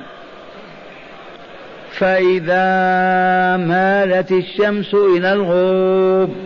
فإذا 1.99 2.67
مالت 3.57 4.33
الشمس 4.33 4.95
إلى 4.95 5.33
الغروب 5.33 6.37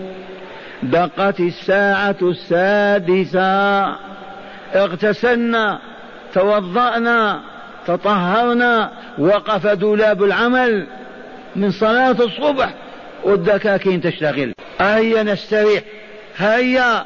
دقت 0.82 1.40
الساعة 1.40 2.16
السادسة 2.22 3.96
اغتسلنا 4.74 5.78
توضأنا 6.34 7.40
تطهرنا 7.86 8.90
وقف 9.18 9.66
دولاب 9.66 10.22
العمل 10.22 10.86
من 11.56 11.70
صلاة 11.70 12.16
الصبح 12.20 12.74
والدكاكين 13.24 14.00
تشتغل. 14.00 14.52
هيا 14.80 15.22
نستريح. 15.22 15.82
هيا 16.36 17.04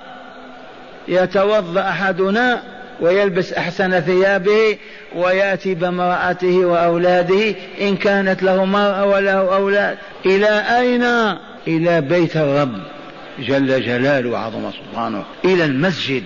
يتوضأ 1.09 1.80
أحدنا 1.80 2.62
ويلبس 3.03 3.53
أحسن 3.53 4.00
ثيابه 4.00 4.76
ويأتي 5.14 5.74
بامرأته 5.74 6.66
وأولاده 6.66 7.55
إن 7.80 7.96
كانت 7.96 8.42
له 8.42 8.64
مراه 8.64 9.07
وله 9.07 9.55
أولاد. 9.55 9.98
إلى 10.26 10.64
أين؟ 10.78 11.05
إلى 11.66 12.00
بيت 12.00 12.36
الرب. 12.36 12.78
جل 13.38 13.82
جلاله 13.82 14.30
وعظم 14.30 14.70
سبحانه 14.70 15.24
إلى 15.44 15.64
المسجد 15.64 16.22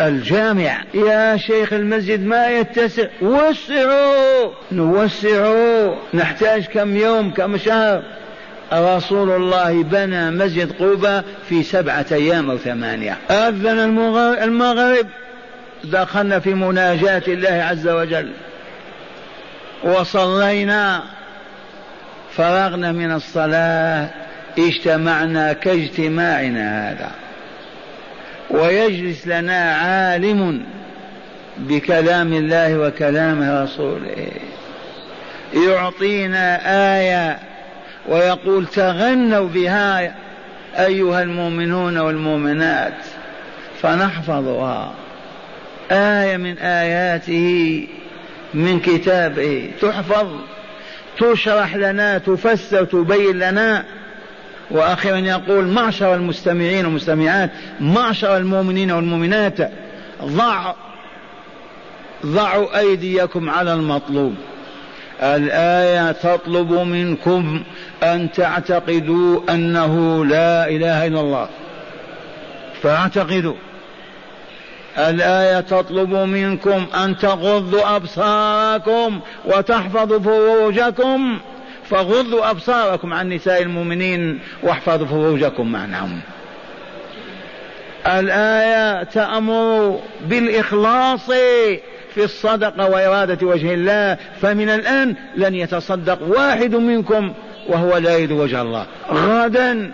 الجامع. 0.00 0.84
يا 0.94 1.36
شيخ 1.36 1.72
المسجد 1.72 2.26
ما 2.26 2.48
يتسع. 2.48 3.06
وسعوا. 3.22 4.52
نوسعوا. 4.72 5.94
نحتاج 6.14 6.64
كم 6.64 6.96
يوم 6.96 7.30
كم 7.30 7.56
شهر. 7.56 8.02
رسول 8.72 9.30
الله 9.30 9.82
بنى 9.82 10.30
مسجد 10.30 10.72
قبة 10.72 11.22
في 11.48 11.62
سبعة 11.62 12.06
أيام 12.12 12.50
أو 12.50 12.56
ثمانية. 12.56 13.16
أذن 13.30 13.78
المغرب. 14.42 15.06
دخلنا 15.84 16.38
في 16.38 16.54
مناجاة 16.54 17.22
الله 17.28 17.66
عز 17.70 17.88
وجل. 17.88 18.32
وصلينا 19.82 21.02
فرغنا 22.36 22.92
من 22.92 23.12
الصلاة 23.12 24.08
اجتمعنا 24.58 25.52
كاجتماعنا 25.52 26.90
هذا. 26.90 27.10
ويجلس 28.50 29.26
لنا 29.26 29.74
عالم 29.74 30.64
بكلام 31.56 32.32
الله 32.32 32.78
وكلام 32.78 33.62
رسوله. 33.62 34.30
يعطينا 35.54 36.60
آية 36.96 37.38
ويقول 38.08 38.66
تغنوا 38.66 39.48
بها 39.48 40.14
أيها 40.78 41.22
المؤمنون 41.22 41.98
والمؤمنات 41.98 42.94
فنحفظها. 43.82 44.94
آية 45.90 46.36
من 46.36 46.58
آياته 46.58 47.86
من 48.54 48.80
كتابه. 48.80 49.70
تحفظ 49.80 50.26
تشرح 51.18 51.76
لنا 51.76 52.18
تفسر 52.18 52.84
تبين 52.84 53.38
لنا. 53.38 53.84
وأخيرا 54.70 55.18
يقول 55.18 55.66
معشر 55.66 56.14
المستمعين 56.14 56.84
والمستمعات 56.84 57.50
معشر 57.80 58.36
المؤمنين 58.36 58.90
والمؤمنات 58.90 59.70
ضع 60.24 60.74
ضعوا 62.26 62.78
أيديكم 62.78 63.50
على 63.50 63.74
المطلوب. 63.74 64.34
الآية 65.22 66.12
تطلب 66.12 66.72
منكم 66.72 67.62
أن 68.02 68.32
تعتقدوا 68.32 69.40
أنه 69.50 70.24
لا 70.24 70.68
إله 70.68 71.06
إلا 71.06 71.20
الله. 71.20 71.48
فاعتقدوا. 72.82 73.54
الآية 74.98 75.60
تطلب 75.60 76.10
منكم 76.10 76.86
أن 77.04 77.18
تغضوا 77.18 77.96
أبصاركم 77.96 79.20
وتحفظوا 79.44 80.18
فروجكم. 80.18 81.38
فغضوا 81.84 82.50
أبصاركم 82.50 83.14
عن 83.14 83.28
نساء 83.28 83.62
المؤمنين 83.62 84.40
واحفظوا 84.62 85.06
فروجكم 85.06 85.72
معناهم. 85.72 86.20
الآية 88.06 89.02
تأمر 89.02 90.00
بالإخلاص 90.26 91.26
في 92.14 92.24
الصدقة 92.24 92.90
وإرادة 92.90 93.46
وجه 93.46 93.74
الله. 93.74 94.16
فمن 94.40 94.68
الآن 94.68 95.14
لن 95.36 95.54
يتصدق 95.54 96.18
واحد 96.22 96.74
منكم 96.74 97.32
وهو 97.68 97.96
لا 97.96 98.16
يريد 98.16 98.32
وجه 98.32 98.62
الله. 98.62 98.86
غدا 99.12 99.92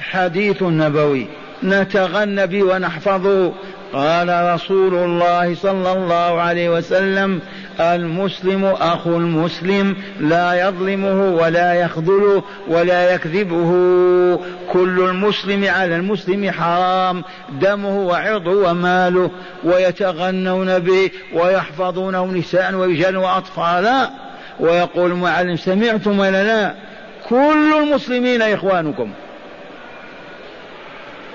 حديث 0.00 0.62
نبوي. 0.62 1.26
نتغنى 1.64 2.46
به 2.46 2.62
ونحفظه 2.62 3.52
قال 3.92 4.54
رسول 4.54 4.94
الله 4.94 5.54
صلى 5.54 5.92
الله 5.92 6.40
عليه 6.40 6.70
وسلم 6.70 7.40
المسلم 7.80 8.64
أخو 8.64 9.16
المسلم 9.16 9.96
لا 10.20 10.68
يظلمه 10.68 11.34
ولا 11.34 11.74
يخذله 11.74 12.42
ولا 12.68 13.14
يكذبه. 13.14 13.70
كل 14.72 15.00
المسلم 15.00 15.64
على 15.64 15.96
المسلم 15.96 16.50
حرام 16.50 17.24
دمه 17.60 18.00
وعرضه 18.00 18.70
وماله. 18.70 19.30
ويتغنون 19.64 20.78
به 20.78 21.10
ويحفظونه 21.34 22.26
نساء 22.26 22.74
ورجال 22.74 23.16
واطفالا 23.16 24.10
ويقول 24.60 25.10
المعلم 25.10 25.56
سمعتم 25.56 26.18
ولا 26.18 26.44
لا؟ 26.44 26.74
كل 27.28 27.74
المسلمين 27.78 28.42
إخوانكم. 28.42 29.12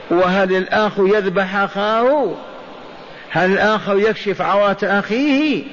وهل 0.09 0.55
الآخ 0.55 0.91
يذبح 0.99 1.55
أخاه؟ 1.55 2.35
هل 3.29 3.51
الآخر 3.51 3.97
يكشف 3.97 4.41
عورة 4.41 4.77
أخيه؟ 4.83 5.63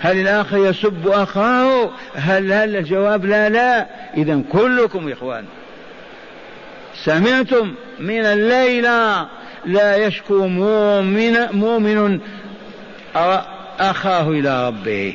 هل 0.00 0.20
الآخر 0.20 0.56
يسب 0.56 1.08
أخاه؟ 1.08 1.90
هل 2.14 2.52
هل 2.52 2.76
الجواب 2.76 3.24
لا 3.24 3.48
لا. 3.48 3.86
إذا 4.16 4.42
كلكم 4.52 5.12
إخوان. 5.12 5.44
سمعتم 7.04 7.74
من 8.00 8.24
الليلة 8.24 9.26
لا 9.66 9.96
يشكو 9.96 10.46
مؤمن 10.46 11.36
مؤمن 11.52 12.20
أخاه 13.80 14.30
إلى 14.30 14.68
ربه. 14.68 15.14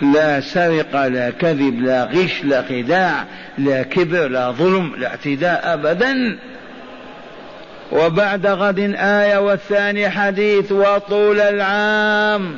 لا 0.00 0.40
سرقة 0.40 1.08
لا 1.08 1.30
كذب 1.30 1.82
لا 1.82 2.04
غش 2.04 2.44
لا 2.44 2.62
خداع 2.62 3.24
لا 3.58 3.82
كبر 3.82 4.28
لا 4.28 4.50
ظلم 4.50 4.96
لا 4.96 5.08
اعتداء 5.08 5.74
أبدا. 5.74 6.38
وبعد 7.92 8.46
غد 8.46 8.94
آية 8.98 9.38
والثاني 9.38 10.10
حديث 10.10 10.72
وطول 10.72 11.40
العام. 11.40 12.56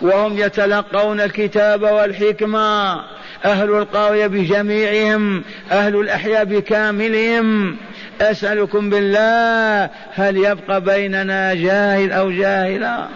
وهم 0.00 0.38
يتلقون 0.38 1.20
الكتاب 1.20 1.82
والحكمة. 1.82 3.00
أهل 3.44 3.70
القرية 3.70 4.26
بجميعهم 4.26 5.44
أهل 5.72 5.96
الأحياء 5.96 6.44
بكاملهم. 6.44 7.76
أسألكم 8.20 8.90
بالله 8.90 9.90
هل 10.14 10.36
يبقى 10.36 10.80
بيننا 10.80 11.54
جاهل 11.54 12.12
أو 12.12 12.30
جاهلا 12.30 13.06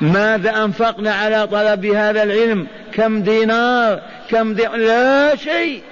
ماذا 0.00 0.64
أنفقنا 0.64 1.14
على 1.14 1.46
طلب 1.46 1.86
هذا 1.86 2.22
العلم؟ 2.22 2.66
كم 2.92 3.22
دينار؟ 3.22 4.00
كم 4.30 4.54
دينار 4.54 4.76
لا 4.76 5.36
شيء. 5.36 5.82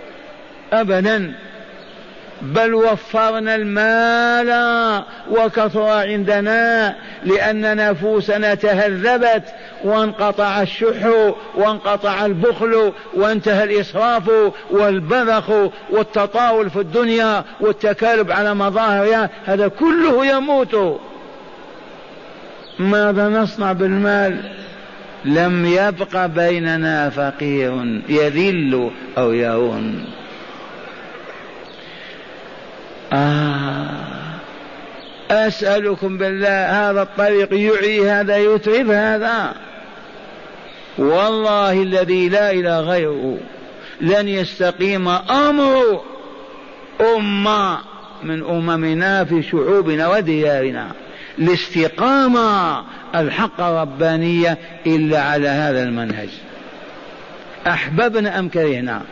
أبدا. 0.73 1.33
بل 2.43 2.75
وفرنا 2.75 3.55
المال 3.55 4.53
وكثر 5.31 5.89
عندنا 5.89 6.95
لأن 7.25 7.77
نفوسنا 7.77 8.55
تهذبت 8.55 9.45
وانقطع 9.85 10.63
الشح 10.63 11.33
وانقطع 11.55 12.27
البخل 12.27 12.93
وانتهى 13.15 13.65
الإسراف 13.65 14.31
والبذخ 14.71 15.51
والتطاول 15.91 16.71
في 16.71 16.81
الدنيا 16.81 17.45
والتكالب 17.61 18.33
على 18.33 18.55
مظاهرها 18.55 19.31
هذا 19.45 19.69
كله 19.69 20.27
يموت. 20.27 21.01
ماذا 22.79 23.29
نصنع 23.29 23.73
بالمال؟ 23.73 24.41
لم 25.25 25.67
يبق 25.67 26.27
بيننا 26.27 27.11
فقير 27.11 28.01
يذل 28.09 28.91
أو 29.19 29.33
يهون. 29.33 30.05
أسألكم 35.33 36.19
بالله 36.19 36.91
هذا 36.91 37.03
الطريق 37.03 37.55
يعي 37.55 38.11
هذا 38.11 38.37
يتعب 38.37 38.91
هذا. 38.91 39.55
والله 40.99 41.83
الذي 41.83 42.29
لا 42.29 42.51
إله 42.51 42.81
غيره 42.81 43.39
لن 44.01 44.29
يستقيم 44.29 45.09
أمر 45.09 46.01
أمة 47.17 47.79
من 48.23 48.43
أممنا 48.43 49.25
في 49.25 49.43
شعوبنا 49.43 50.09
وديارنا. 50.09 50.91
الاستقامة 51.39 52.83
الحق 53.15 53.61
ربانية 53.61 54.59
إلا 54.87 55.23
على 55.23 55.49
هذا 55.49 55.83
المنهج. 55.83 56.29
أحببنا 57.67 58.39
أم 58.39 58.49
كرهنا؟ 58.49 59.03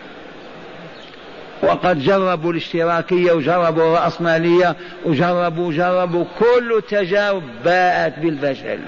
وقد 1.62 2.02
جربوا 2.02 2.52
الاشتراكية 2.52 3.32
وجربوا 3.32 3.82
الرأسمالية 3.82 4.76
وجربوا 5.04 5.72
جربوا 5.72 6.24
كل 6.38 6.76
التجارب 6.78 7.42
باءت 7.64 8.18
بالفشل. 8.18 8.78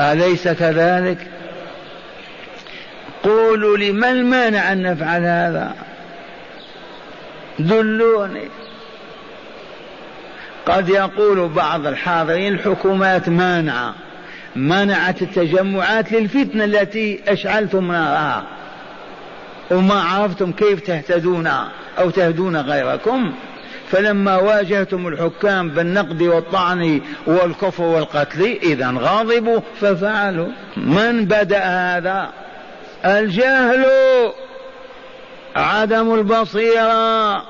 أليس 0.00 0.48
كذلك؟ 0.48 1.18
قولوا 3.22 3.76
لي 3.76 3.92
ما 3.92 4.10
المانع 4.10 4.72
أن 4.72 4.82
نفعل 4.82 5.22
هذا؟ 5.22 5.74
دلوني. 7.58 8.48
قد 10.66 10.88
يقول 10.88 11.48
بعض 11.48 11.86
الحاضرين 11.86 12.54
الحكومات 12.54 13.28
مانعة. 13.28 13.94
منعت 14.56 15.22
التجمعات 15.22 16.12
للفتنة 16.12 16.64
التي 16.64 17.20
أشعلتم 17.28 17.92
نارها. 17.92 18.57
وما 19.70 20.02
عرفتم 20.02 20.52
كيف 20.52 20.80
تهتدون 20.80 21.50
أو 21.98 22.10
تهدون 22.10 22.56
غيركم 22.56 23.32
فلما 23.90 24.36
واجهتم 24.36 25.08
الحكام 25.08 25.68
بالنقد 25.68 26.22
والطعن 26.22 27.00
والكفر 27.26 27.82
والقتل 27.82 28.58
إذا 28.62 28.94
غاضبوا 28.98 29.60
ففعلوا. 29.80 30.48
من 30.76 31.24
بدأ 31.24 31.64
هذا؟ 31.64 32.28
الجهل 33.04 33.86
عدم 35.56 36.14
البصيرة. 36.14 37.42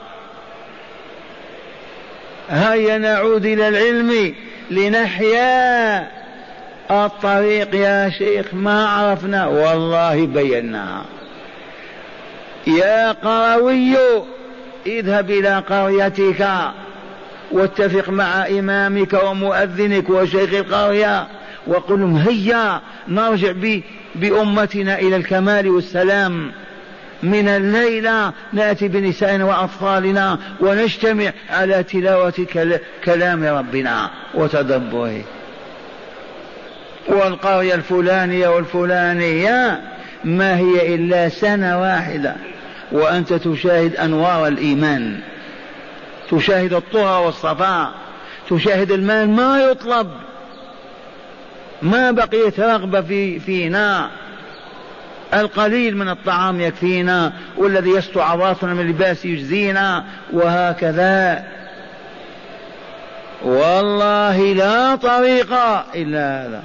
هيا 2.50 2.98
نعود 2.98 3.46
إلى 3.46 3.68
العلم 3.68 4.34
لنحيا 4.70 6.08
الطريق 6.90 7.74
يا 7.74 8.10
شيخ 8.10 8.46
ما 8.52 8.86
عرفنا. 8.88 9.46
والله 9.46 10.26
بيناها. 10.26 11.04
يا 12.66 13.12
قروي 13.12 13.96
اذهب 14.86 15.30
إلى 15.30 15.58
قريتك 15.58 16.48
واتفق 17.50 18.08
مع 18.08 18.46
إمامك 18.46 19.12
ومؤذنك 19.24 20.10
وشيخ 20.10 20.54
القرية 20.54 21.26
وقل 21.66 22.00
لهم 22.00 22.16
هيا 22.16 22.80
نرجع 23.08 23.52
بأمتنا 24.14 24.98
إلى 24.98 25.16
الكمال 25.16 25.68
والسلام. 25.68 26.52
من 27.22 27.48
الليلة 27.48 28.32
نأتي 28.52 28.88
بنسائنا 28.88 29.44
وأطفالنا 29.44 30.38
ونجتمع 30.60 31.32
على 31.50 31.82
تلاوة 31.82 32.46
كلام 33.04 33.44
ربنا 33.44 34.10
وتدبره. 34.34 35.22
والقرية 37.08 37.74
الفلانية 37.74 38.48
والفلانية 38.48 39.80
ما 40.24 40.56
هي 40.56 40.94
إلا 40.94 41.28
سنة 41.28 41.80
واحدة 41.80 42.34
وأنت 42.92 43.32
تشاهد 43.32 43.96
أنوار 43.96 44.46
الإيمان. 44.46 45.20
تشاهد 46.30 46.72
الطهى 46.72 47.24
والصفاء. 47.24 47.92
تشاهد 48.50 48.92
المال 48.92 49.30
ما 49.30 49.60
يطلب. 49.60 50.10
ما 51.82 52.10
بقيت 52.10 52.60
رغبة 52.60 53.00
في 53.00 53.40
فينا. 53.40 54.10
القليل 55.34 55.96
من 55.96 56.08
الطعام 56.08 56.60
يكفينا 56.60 57.32
والذي 57.56 57.90
يستر 57.90 58.20
عوراتنا 58.20 58.74
من 58.74 58.80
اللباس 58.80 59.24
يجزينا 59.24 60.04
وهكذا. 60.32 61.44
والله 63.44 64.52
لا 64.52 64.94
طريق 64.96 65.52
إلا 65.94 66.46
هذا. 66.46 66.62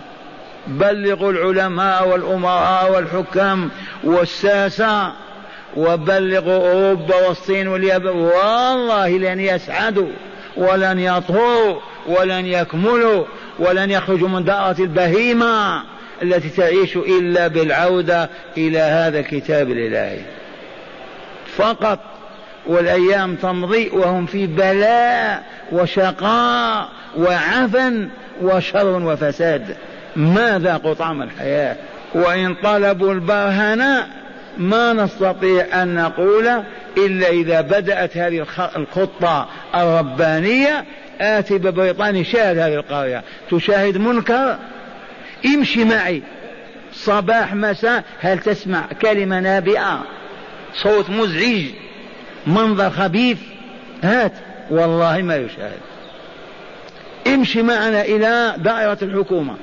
بلغوا 0.68 1.32
العلماء 1.32 2.08
والأمراء 2.08 2.92
والحكام 2.92 3.70
والساسة 4.04 5.12
وبلغوا 5.78 6.72
أوروبا 6.72 7.28
والصين 7.28 7.68
واليابان. 7.68 8.16
والله 8.16 9.10
لن 9.10 9.40
يسعدوا 9.40 10.10
ولن 10.58 11.00
يطهروا 11.00 11.80
ولن 12.08 12.46
يكملوا 12.46 13.26
ولن 13.60 13.92
يخرجوا 13.92 14.30
من 14.30 14.44
دائرة 14.44 14.76
البهيمة 14.80 15.84
التي 16.22 16.50
تعيش 16.50 16.98
إلا 16.98 17.48
بالعودة 17.48 18.30
إلى 18.58 18.80
هذا 18.80 19.20
الكتاب 19.20 19.72
الإلهي. 19.72 20.20
فقط 21.56 22.00
والأيام 22.68 23.36
تمضي 23.36 23.90
وهم 23.90 24.26
في 24.26 24.48
بلاء 24.48 25.44
وشقاء 25.72 26.90
وعفن 27.18 28.10
وشر 28.42 28.88
وفساد. 28.88 29.76
ما 30.16 30.60
ذاقوا 30.60 30.94
طعم 30.94 31.22
الحياة؟ 31.22 31.76
وإن 32.16 32.56
طلبوا 32.56 33.14
البرهنة 33.14 34.08
ما 34.58 34.94
نستطيع 34.94 35.84
أن 35.84 35.96
نقول 35.96 36.48
إلا 36.98 37.30
إذا 37.30 37.62
بدأت 37.62 38.18
هذه 38.18 38.46
الخطة 38.76 39.48
الربانية. 39.76 40.86
آتي 41.22 41.58
ببريطاني 41.58 42.24
شاهد 42.24 42.58
هذه 42.58 42.74
القرية 42.74 43.24
تشاهد 43.52 43.98
منكر؟ 43.98 44.58
امشي 45.46 45.84
معي. 45.84 46.22
صباح 46.94 47.54
مساء. 47.54 48.04
هل 48.20 48.40
تسمع 48.40 48.86
كلمة 49.02 49.40
نابئة؟ 49.40 50.04
صوت 50.74 51.10
مزعج. 51.10 51.64
منظر 52.48 52.90
خبيث. 52.90 53.38
هات. 54.04 54.34
والله 54.70 55.22
ما 55.22 55.36
يشاهد. 55.36 55.80
امشي 57.28 57.62
معنا 57.62 58.02
إلى 58.02 58.54
دائرة 58.58 58.98
الحكومة. 59.02 59.56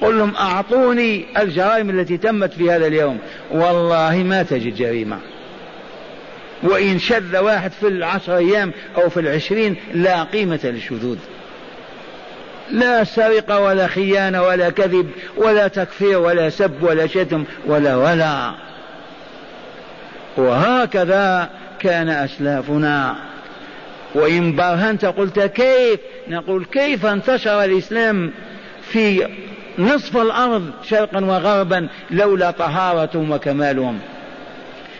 قل 0.00 0.18
لهم 0.18 0.36
أعطوني 0.36 1.26
الجرائم 1.38 1.90
التي 1.90 2.16
تمت 2.16 2.52
في 2.52 2.70
هذا 2.70 2.86
اليوم. 2.86 3.18
والله 3.50 4.16
ما 4.16 4.42
تجد 4.42 4.74
جريمة. 4.74 5.18
وإن 6.62 6.98
شذ 6.98 7.38
واحد 7.38 7.72
في 7.72 7.88
العشر 7.88 8.36
أيام 8.36 8.72
أو 8.96 9.08
في 9.08 9.20
العشرين 9.20 9.76
لا 9.94 10.22
قيمة 10.22 10.60
للشذوذ. 10.64 11.18
لا 12.70 13.04
سرقة 13.04 13.60
ولا 13.60 13.86
خيانة 13.86 14.42
ولا 14.42 14.70
كذب 14.70 15.10
ولا 15.36 15.68
تكفير 15.68 16.18
ولا 16.18 16.50
سب 16.50 16.82
ولا 16.82 17.06
شتم 17.06 17.44
ولا 17.66 17.96
ولا. 17.96 18.54
وهكذا 20.36 21.50
كان 21.80 22.08
أسلافنا. 22.08 23.16
وإن 24.14 24.56
برهنت 24.56 25.04
قلت 25.04 25.40
كيف؟ 25.40 26.00
نقول 26.28 26.64
كيف 26.64 27.06
انتشر 27.06 27.64
الإسلام 27.64 28.32
في 28.82 29.28
نصف 29.78 30.16
الأرض 30.16 30.70
شرقا 30.88 31.24
وغربا 31.24 31.88
لولا 32.10 32.50
طهارتهم 32.50 33.30
وكمالهم. 33.30 33.98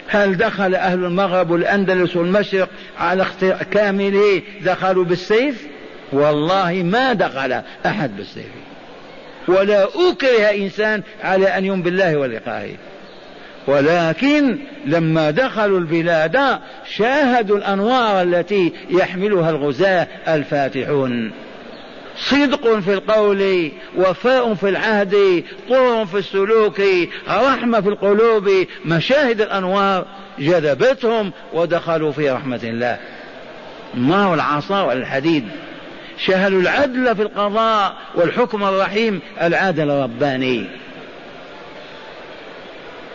هل 0.09 0.37
دخل 0.37 0.75
أهل 0.75 1.05
المغرب 1.05 1.51
والأندلس 1.51 2.17
والمشرق 2.17 2.69
على 2.99 3.27
كامله 3.71 4.43
دخلوا 4.65 5.05
بالسيف؟ 5.05 5.67
والله 6.13 6.83
ما 6.85 7.13
دخل 7.13 7.63
أحد 7.87 8.17
بالسيف. 8.17 8.51
ولا 9.49 9.85
أكره 9.85 10.65
إنسان 10.65 11.03
على 11.25 11.59
أن 11.59 11.65
يؤمن 11.65 11.83
بالله 11.83 12.17
ولقائه 12.17 12.75
ولكن 13.67 14.59
لما 14.87 15.31
دخلوا 15.31 15.79
البلاد 15.79 16.59
شاهدوا 16.97 17.59
الأنوار 17.59 18.23
التي 18.23 18.73
يحملها 18.91 19.51
الغزاة 19.51 20.07
الفاتحون. 20.29 21.33
صدق 22.19 22.79
في 22.79 22.95
القول 22.95 23.71
وفاء 23.97 24.55
في 24.55 24.69
العهد 24.69 25.45
طور 25.69 26.07
في 26.07 26.19
السلوك 26.19 26.81
رحمة 27.29 27.81
في 27.81 27.89
القلوب 27.89 28.51
مشاهد 28.85 29.41
الأنوار 29.41 30.07
جذبتهم 30.39 31.33
ودخلوا 31.53 32.13
في 32.13 32.31
رحمة 32.31 32.61
الله. 32.63 32.99
هو 33.99 34.35
العصا 34.35 34.83
والحديد؟ 34.83 35.49
شهدوا 36.19 36.61
العدل 36.61 37.17
في 37.17 37.23
القضاء 37.23 37.97
والحكم 38.15 38.65
الرحيم 38.65 39.21
العدل 39.43 39.91
الرباني 39.91 40.67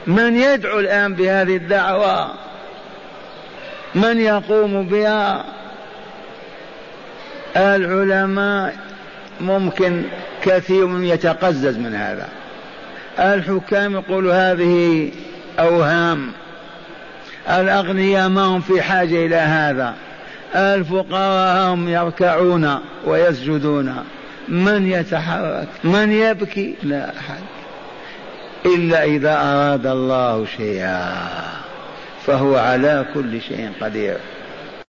من 0.08 0.38
يدعو 0.38 0.80
الآن 0.80 1.16
بهذه 1.16 1.56
الدعوة؟ 1.56 2.32
من 3.95 4.20
يقوم 4.20 4.88
بها؟ 4.88 5.45
العلماء 7.58 8.91
ممكن 9.42 10.04
كثير 10.44 11.04
يتقزز 11.04 11.78
من 11.78 11.96
هذا. 11.96 12.28
الحكام 13.20 13.94
يقول 13.94 14.28
هذه 14.28 15.12
أوهام. 15.60 16.32
الأغنياء 17.50 18.30
ما 18.30 18.42
هم 18.42 18.62
في 18.62 18.82
حاجة 18.82 19.26
إلى 19.26 19.36
هذا. 19.36 19.94
الفقراء 20.56 21.74
هم 21.74 21.89
يركعون 21.89 22.80
ويسجدون. 23.06 23.96
من 24.48 24.88
يتحرك؟ 24.88 25.68
من 25.84 26.12
يبكي؟ 26.12 26.76
لا 26.84 27.10
أحد. 27.20 27.42
إلا 28.66 29.04
إذا 29.04 29.34
أراد 29.34 29.88
الله 29.88 30.46
شيئا. 30.58 31.14
فهو 32.26 32.58
على 32.58 33.06
كل 33.14 33.42
شيء 33.42 33.72
قدير. 33.82 34.18